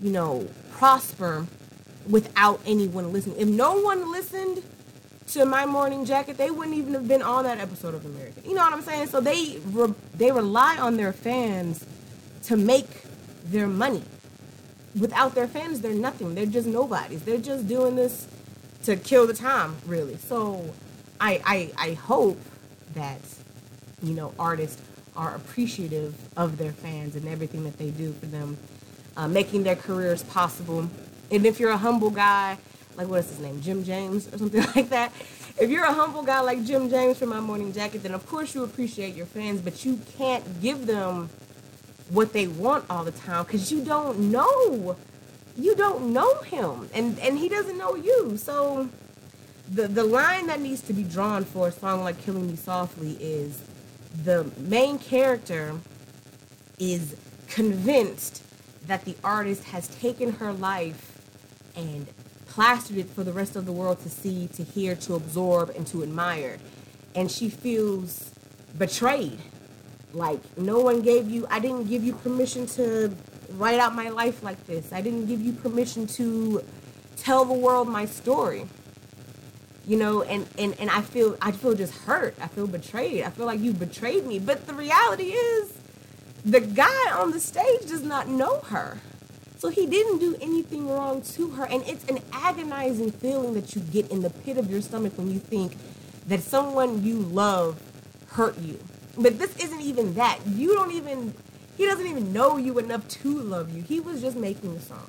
you 0.00 0.10
know, 0.10 0.48
prosper 0.72 1.46
without 2.08 2.60
anyone 2.66 3.12
listening. 3.12 3.36
If 3.38 3.48
no 3.48 3.80
one 3.80 4.10
listened 4.10 4.62
to 5.28 5.44
my 5.44 5.66
morning 5.66 6.04
jacket, 6.04 6.38
they 6.38 6.50
wouldn't 6.50 6.76
even 6.76 6.94
have 6.94 7.06
been 7.06 7.22
on 7.22 7.44
that 7.44 7.58
episode 7.58 7.94
of 7.94 8.04
American. 8.06 8.44
You 8.44 8.54
know 8.54 8.62
what 8.62 8.72
I'm 8.72 8.82
saying? 8.82 9.08
So 9.08 9.20
they 9.20 9.58
re- 9.66 9.94
they 10.14 10.32
rely 10.32 10.78
on 10.78 10.96
their 10.96 11.12
fans 11.12 11.84
to 12.44 12.56
make 12.56 12.88
their 13.44 13.66
money 13.66 14.02
without 14.98 15.34
their 15.34 15.48
fans, 15.48 15.80
they're 15.80 15.92
nothing. 15.92 16.34
They're 16.34 16.46
just 16.46 16.66
nobodies. 16.66 17.22
They're 17.22 17.38
just 17.38 17.68
doing 17.68 17.96
this 17.96 18.26
to 18.84 18.96
kill 18.96 19.26
the 19.26 19.34
time, 19.34 19.76
really. 19.86 20.16
So 20.16 20.74
I, 21.20 21.40
I, 21.44 21.90
I 21.90 21.92
hope 21.94 22.40
that, 22.94 23.20
you 24.02 24.14
know, 24.14 24.34
artists 24.38 24.80
are 25.16 25.34
appreciative 25.34 26.14
of 26.36 26.58
their 26.58 26.72
fans 26.72 27.16
and 27.16 27.26
everything 27.28 27.64
that 27.64 27.78
they 27.78 27.90
do 27.90 28.12
for 28.12 28.26
them, 28.26 28.56
uh, 29.16 29.28
making 29.28 29.64
their 29.64 29.76
careers 29.76 30.22
possible. 30.22 30.88
And 31.30 31.46
if 31.46 31.60
you're 31.60 31.70
a 31.70 31.76
humble 31.76 32.10
guy, 32.10 32.58
like 32.96 33.08
what 33.08 33.20
is 33.20 33.30
his 33.30 33.38
name, 33.38 33.60
Jim 33.60 33.84
James 33.84 34.28
or 34.32 34.38
something 34.38 34.64
like 34.76 34.90
that. 34.90 35.12
If 35.60 35.70
you're 35.70 35.84
a 35.84 35.92
humble 35.92 36.22
guy 36.22 36.40
like 36.40 36.64
Jim 36.64 36.88
James 36.88 37.18
from 37.18 37.30
My 37.30 37.40
Morning 37.40 37.72
Jacket, 37.72 38.02
then 38.02 38.14
of 38.14 38.26
course 38.26 38.54
you 38.54 38.64
appreciate 38.64 39.14
your 39.14 39.26
fans, 39.26 39.60
but 39.60 39.84
you 39.84 40.00
can't 40.16 40.60
give 40.60 40.86
them 40.86 41.30
what 42.10 42.32
they 42.32 42.46
want 42.46 42.84
all 42.88 43.04
the 43.04 43.12
time 43.12 43.44
because 43.44 43.70
you 43.70 43.84
don't 43.84 44.30
know. 44.30 44.96
You 45.56 45.74
don't 45.74 46.12
know 46.12 46.42
him, 46.42 46.88
and 46.94 47.18
and 47.18 47.36
he 47.36 47.48
doesn't 47.48 47.76
know 47.76 47.96
you. 47.96 48.36
So 48.36 48.88
the 49.68 49.88
the 49.88 50.04
line 50.04 50.46
that 50.46 50.60
needs 50.60 50.80
to 50.82 50.92
be 50.92 51.02
drawn 51.02 51.44
for 51.44 51.68
a 51.68 51.72
song 51.72 52.04
like 52.04 52.20
"Killing 52.22 52.46
Me 52.46 52.56
Softly" 52.56 53.16
is 53.20 53.60
the 54.24 54.50
main 54.56 54.98
character 54.98 55.74
is 56.78 57.16
convinced 57.48 58.44
that 58.86 59.04
the 59.04 59.16
artist 59.24 59.64
has 59.64 59.88
taken 59.88 60.34
her 60.34 60.52
life 60.52 61.17
and 61.78 62.06
plastered 62.48 62.98
it 62.98 63.08
for 63.08 63.22
the 63.22 63.32
rest 63.32 63.56
of 63.56 63.64
the 63.64 63.72
world 63.72 64.00
to 64.02 64.10
see, 64.10 64.48
to 64.48 64.64
hear, 64.64 64.96
to 64.96 65.14
absorb, 65.14 65.70
and 65.70 65.86
to 65.86 66.02
admire. 66.02 66.58
And 67.14 67.30
she 67.30 67.48
feels 67.48 68.34
betrayed. 68.76 69.38
Like, 70.12 70.40
no 70.58 70.80
one 70.80 71.02
gave 71.02 71.30
you, 71.30 71.46
I 71.50 71.60
didn't 71.60 71.84
give 71.84 72.02
you 72.02 72.14
permission 72.14 72.66
to 72.78 73.14
write 73.52 73.78
out 73.78 73.94
my 73.94 74.08
life 74.08 74.42
like 74.42 74.66
this. 74.66 74.92
I 74.92 75.00
didn't 75.00 75.26
give 75.26 75.40
you 75.40 75.52
permission 75.52 76.06
to 76.08 76.64
tell 77.16 77.44
the 77.44 77.54
world 77.54 77.88
my 77.88 78.06
story. 78.06 78.66
You 79.86 79.96
know, 79.96 80.22
and, 80.22 80.46
and, 80.58 80.78
and 80.78 80.90
I 80.90 81.00
feel 81.00 81.38
I 81.40 81.50
feel 81.50 81.74
just 81.74 81.94
hurt. 81.94 82.34
I 82.42 82.48
feel 82.48 82.66
betrayed. 82.66 83.22
I 83.24 83.30
feel 83.30 83.46
like 83.46 83.60
you 83.60 83.72
betrayed 83.72 84.26
me. 84.26 84.38
But 84.38 84.66
the 84.66 84.74
reality 84.74 85.30
is 85.30 85.72
the 86.44 86.60
guy 86.60 87.10
on 87.12 87.30
the 87.30 87.40
stage 87.40 87.86
does 87.88 88.02
not 88.02 88.28
know 88.28 88.60
her. 88.66 88.98
So 89.58 89.70
he 89.70 89.86
didn't 89.86 90.18
do 90.18 90.36
anything 90.40 90.88
wrong 90.88 91.20
to 91.22 91.50
her. 91.50 91.64
And 91.64 91.82
it's 91.86 92.04
an 92.08 92.20
agonizing 92.32 93.10
feeling 93.10 93.54
that 93.54 93.74
you 93.74 93.82
get 93.82 94.10
in 94.10 94.22
the 94.22 94.30
pit 94.30 94.56
of 94.56 94.70
your 94.70 94.80
stomach 94.80 95.18
when 95.18 95.30
you 95.30 95.40
think 95.40 95.76
that 96.28 96.40
someone 96.40 97.02
you 97.02 97.16
love 97.16 97.82
hurt 98.28 98.56
you. 98.58 98.78
But 99.16 99.38
this 99.38 99.56
isn't 99.56 99.80
even 99.80 100.14
that. 100.14 100.38
You 100.46 100.74
don't 100.74 100.92
even, 100.92 101.34
he 101.76 101.86
doesn't 101.86 102.06
even 102.06 102.32
know 102.32 102.56
you 102.56 102.78
enough 102.78 103.08
to 103.08 103.40
love 103.40 103.74
you. 103.74 103.82
He 103.82 103.98
was 103.98 104.20
just 104.20 104.36
making 104.36 104.74
the 104.74 104.80
song. 104.80 105.08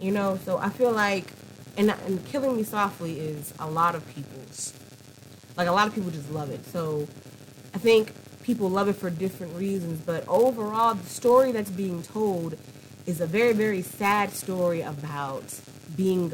You 0.00 0.12
know, 0.12 0.38
so 0.46 0.56
I 0.56 0.70
feel 0.70 0.92
like, 0.92 1.26
and, 1.76 1.90
and 1.90 2.24
Killing 2.24 2.56
Me 2.56 2.62
Softly 2.62 3.20
is 3.20 3.52
a 3.58 3.70
lot 3.70 3.94
of 3.94 4.08
people's, 4.14 4.72
like 5.58 5.68
a 5.68 5.72
lot 5.72 5.86
of 5.86 5.94
people 5.94 6.10
just 6.10 6.30
love 6.30 6.50
it. 6.50 6.64
So 6.64 7.06
I 7.74 7.78
think 7.78 8.14
people 8.42 8.70
love 8.70 8.88
it 8.88 8.94
for 8.94 9.10
different 9.10 9.54
reasons, 9.54 10.00
but 10.00 10.26
overall, 10.26 10.94
the 10.94 11.06
story 11.06 11.52
that's 11.52 11.70
being 11.70 12.02
told 12.02 12.56
is 13.06 13.20
a 13.20 13.26
very, 13.26 13.52
very 13.52 13.82
sad 13.82 14.32
story 14.32 14.82
about 14.82 15.60
being 15.96 16.32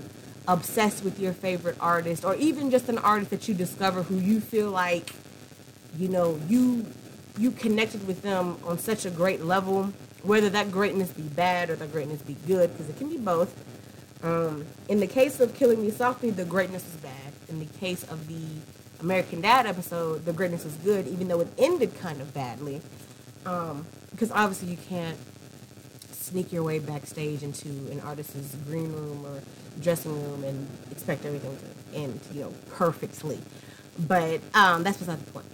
obsessed 0.49 1.03
with 1.03 1.19
your 1.19 1.33
favorite 1.33 1.77
artist 1.81 2.25
or 2.25 2.35
even 2.37 2.71
just 2.71 2.89
an 2.89 2.99
artist 2.99 3.31
that 3.31 3.49
you 3.49 3.55
discover 3.55 4.03
who 4.03 4.17
you 4.17 4.41
feel 4.41 4.71
like, 4.71 5.13
you 5.97 6.09
know, 6.09 6.39
you 6.49 6.87
you 7.39 7.51
connected 7.51 8.07
with 8.07 8.23
them 8.23 8.57
on 8.65 8.79
such 8.79 9.05
a 9.05 9.11
great 9.11 9.45
level, 9.45 9.93
whether 10.23 10.49
that 10.49 10.71
greatness 10.71 11.11
be 11.11 11.23
bad 11.23 11.69
or 11.69 11.77
that 11.77 11.93
greatness 11.93 12.23
be 12.23 12.37
good, 12.47 12.73
because 12.73 12.89
it 12.89 12.97
can 12.97 13.09
be 13.09 13.19
both. 13.19 13.55
Um, 14.23 14.65
in 14.89 15.01
the 15.01 15.07
case 15.07 15.41
of 15.41 15.55
Killing 15.55 15.83
Me 15.83 15.91
Softly, 15.91 16.31
the 16.31 16.45
greatness 16.45 16.83
was 16.85 16.97
bad. 16.97 17.33
In 17.49 17.59
the 17.59 17.67
case 17.79 18.05
of 18.05 18.27
the 18.27 18.43
American 19.01 19.43
Dad 19.43 19.67
episode, 19.67 20.25
the 20.25 20.33
greatness 20.33 20.65
was 20.65 20.75
good, 20.77 21.07
even 21.07 21.29
though 21.29 21.41
it 21.41 21.49
ended 21.59 21.99
kind 21.99 22.21
of 22.21 22.33
badly. 22.33 22.81
Um, 23.45 23.87
because 24.11 24.31
obviously 24.31 24.69
you 24.69 24.79
can't 24.89 25.19
sneak 26.27 26.53
your 26.53 26.63
way 26.63 26.79
backstage 26.79 27.43
into 27.43 27.69
an 27.91 28.01
artist's 28.01 28.55
green 28.69 28.93
room 28.93 29.25
or 29.25 29.41
dressing 29.81 30.13
room 30.13 30.45
and 30.45 30.69
expect 30.91 31.25
everything 31.25 31.57
to 31.57 31.99
end, 31.99 32.21
you 32.33 32.41
know, 32.41 32.53
perfectly. 32.73 33.39
But 33.99 34.41
um, 34.55 34.83
that's 34.83 34.99
beside 34.99 35.25
the 35.25 35.31
point. 35.31 35.47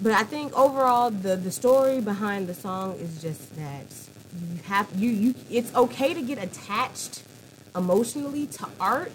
But 0.00 0.12
I 0.12 0.22
think 0.22 0.56
overall, 0.56 1.10
the 1.10 1.36
the 1.36 1.50
story 1.50 2.00
behind 2.00 2.46
the 2.46 2.54
song 2.54 2.96
is 2.98 3.20
just 3.20 3.54
that 3.56 3.86
you 4.40 4.62
have 4.64 4.88
you 4.94 5.10
you. 5.10 5.34
It's 5.50 5.74
okay 5.74 6.14
to 6.14 6.22
get 6.22 6.42
attached 6.42 7.22
emotionally 7.76 8.46
to 8.46 8.66
art, 8.78 9.12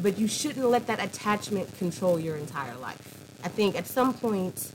but 0.00 0.18
you 0.18 0.28
shouldn't 0.28 0.68
let 0.68 0.86
that 0.86 1.02
attachment 1.02 1.76
control 1.78 2.20
your 2.20 2.36
entire 2.36 2.76
life. 2.76 3.18
I 3.42 3.48
think 3.48 3.74
at 3.76 3.86
some 3.86 4.14
point, 4.14 4.72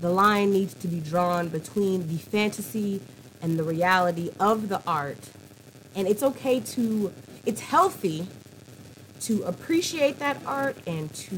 the 0.00 0.10
line 0.10 0.50
needs 0.50 0.74
to 0.74 0.88
be 0.88 1.00
drawn 1.00 1.48
between 1.48 2.08
the 2.08 2.18
fantasy 2.18 3.00
and 3.42 3.58
the 3.58 3.62
reality 3.62 4.30
of 4.40 4.68
the 4.68 4.82
art. 4.86 5.30
And 5.94 6.06
it's 6.06 6.22
okay 6.22 6.60
to, 6.60 7.12
it's 7.44 7.60
healthy 7.60 8.26
to 9.22 9.42
appreciate 9.42 10.18
that 10.18 10.38
art 10.46 10.76
and 10.86 11.12
to, 11.14 11.36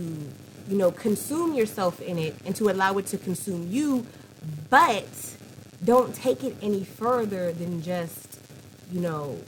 you 0.68 0.76
know, 0.76 0.90
consume 0.90 1.54
yourself 1.54 2.00
in 2.00 2.18
it 2.18 2.34
and 2.44 2.54
to 2.56 2.68
allow 2.68 2.98
it 2.98 3.06
to 3.06 3.18
consume 3.18 3.70
you, 3.70 4.06
but 4.68 5.36
don't 5.84 6.14
take 6.14 6.44
it 6.44 6.56
any 6.60 6.84
further 6.84 7.52
than 7.52 7.82
just, 7.82 8.38
you 8.92 9.00
know, 9.00 9.38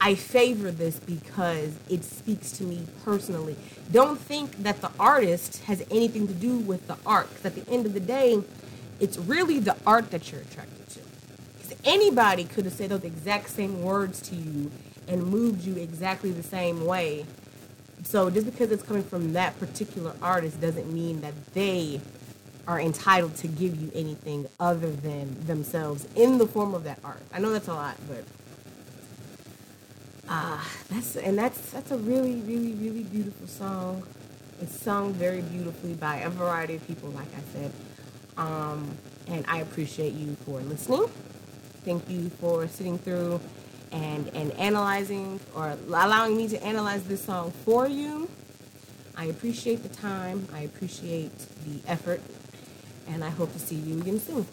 I 0.00 0.14
favor 0.14 0.70
this 0.70 1.00
because 1.00 1.74
it 1.88 2.04
speaks 2.04 2.52
to 2.52 2.64
me 2.64 2.86
personally. 3.04 3.56
Don't 3.90 4.18
think 4.18 4.62
that 4.62 4.80
the 4.80 4.90
artist 4.98 5.64
has 5.64 5.84
anything 5.90 6.26
to 6.28 6.34
do 6.34 6.58
with 6.58 6.86
the 6.86 6.96
art 7.04 7.28
because 7.30 7.46
at 7.46 7.54
the 7.54 7.72
end 7.72 7.86
of 7.86 7.94
the 7.94 8.00
day, 8.00 8.42
it's 9.00 9.18
really 9.18 9.58
the 9.58 9.76
art 9.86 10.10
that 10.10 10.30
you're 10.30 10.40
attracted 10.40 10.85
anybody 11.86 12.44
could 12.44 12.64
have 12.64 12.74
said 12.74 12.90
those 12.90 13.04
exact 13.04 13.48
same 13.48 13.82
words 13.82 14.20
to 14.22 14.34
you 14.34 14.70
and 15.08 15.24
moved 15.24 15.64
you 15.64 15.76
exactly 15.76 16.32
the 16.32 16.42
same 16.42 16.84
way. 16.84 17.24
So 18.04 18.28
just 18.28 18.46
because 18.46 18.70
it's 18.70 18.82
coming 18.82 19.04
from 19.04 19.32
that 19.32 19.58
particular 19.58 20.14
artist 20.20 20.60
doesn't 20.60 20.92
mean 20.92 21.20
that 21.22 21.34
they 21.54 22.00
are 22.66 22.80
entitled 22.80 23.36
to 23.36 23.48
give 23.48 23.80
you 23.80 23.90
anything 23.94 24.46
other 24.58 24.90
than 24.90 25.46
themselves 25.46 26.06
in 26.16 26.38
the 26.38 26.46
form 26.46 26.74
of 26.74 26.84
that 26.84 26.98
art. 27.04 27.20
I 27.32 27.38
know 27.38 27.52
that's 27.52 27.68
a 27.68 27.74
lot, 27.74 27.96
but 28.08 28.24
uh, 30.28 30.60
that's 30.90 31.16
and 31.16 31.38
that's 31.38 31.70
that's 31.70 31.92
a 31.92 31.98
really, 31.98 32.34
really, 32.40 32.72
really 32.72 33.04
beautiful 33.04 33.46
song. 33.46 34.02
It's 34.60 34.74
sung 34.74 35.12
very 35.12 35.42
beautifully 35.42 35.94
by 35.94 36.16
a 36.16 36.30
variety 36.30 36.76
of 36.76 36.86
people, 36.86 37.10
like 37.10 37.28
I 37.28 37.52
said. 37.52 37.72
Um, 38.36 38.96
and 39.28 39.44
I 39.48 39.58
appreciate 39.58 40.14
you 40.14 40.36
for 40.44 40.60
listening. 40.60 41.08
Thank 41.86 42.10
you 42.10 42.30
for 42.40 42.66
sitting 42.66 42.98
through 42.98 43.40
and, 43.92 44.26
and 44.34 44.50
analyzing 44.54 45.38
or 45.54 45.78
allowing 45.86 46.36
me 46.36 46.48
to 46.48 46.60
analyze 46.64 47.04
this 47.04 47.24
song 47.24 47.52
for 47.64 47.86
you. 47.86 48.28
I 49.16 49.26
appreciate 49.26 49.84
the 49.84 49.88
time. 49.88 50.48
I 50.52 50.62
appreciate 50.62 51.30
the 51.64 51.88
effort. 51.88 52.20
And 53.06 53.22
I 53.22 53.30
hope 53.30 53.52
to 53.52 53.60
see 53.60 53.76
you 53.76 54.00
again 54.00 54.18
soon. 54.18 54.48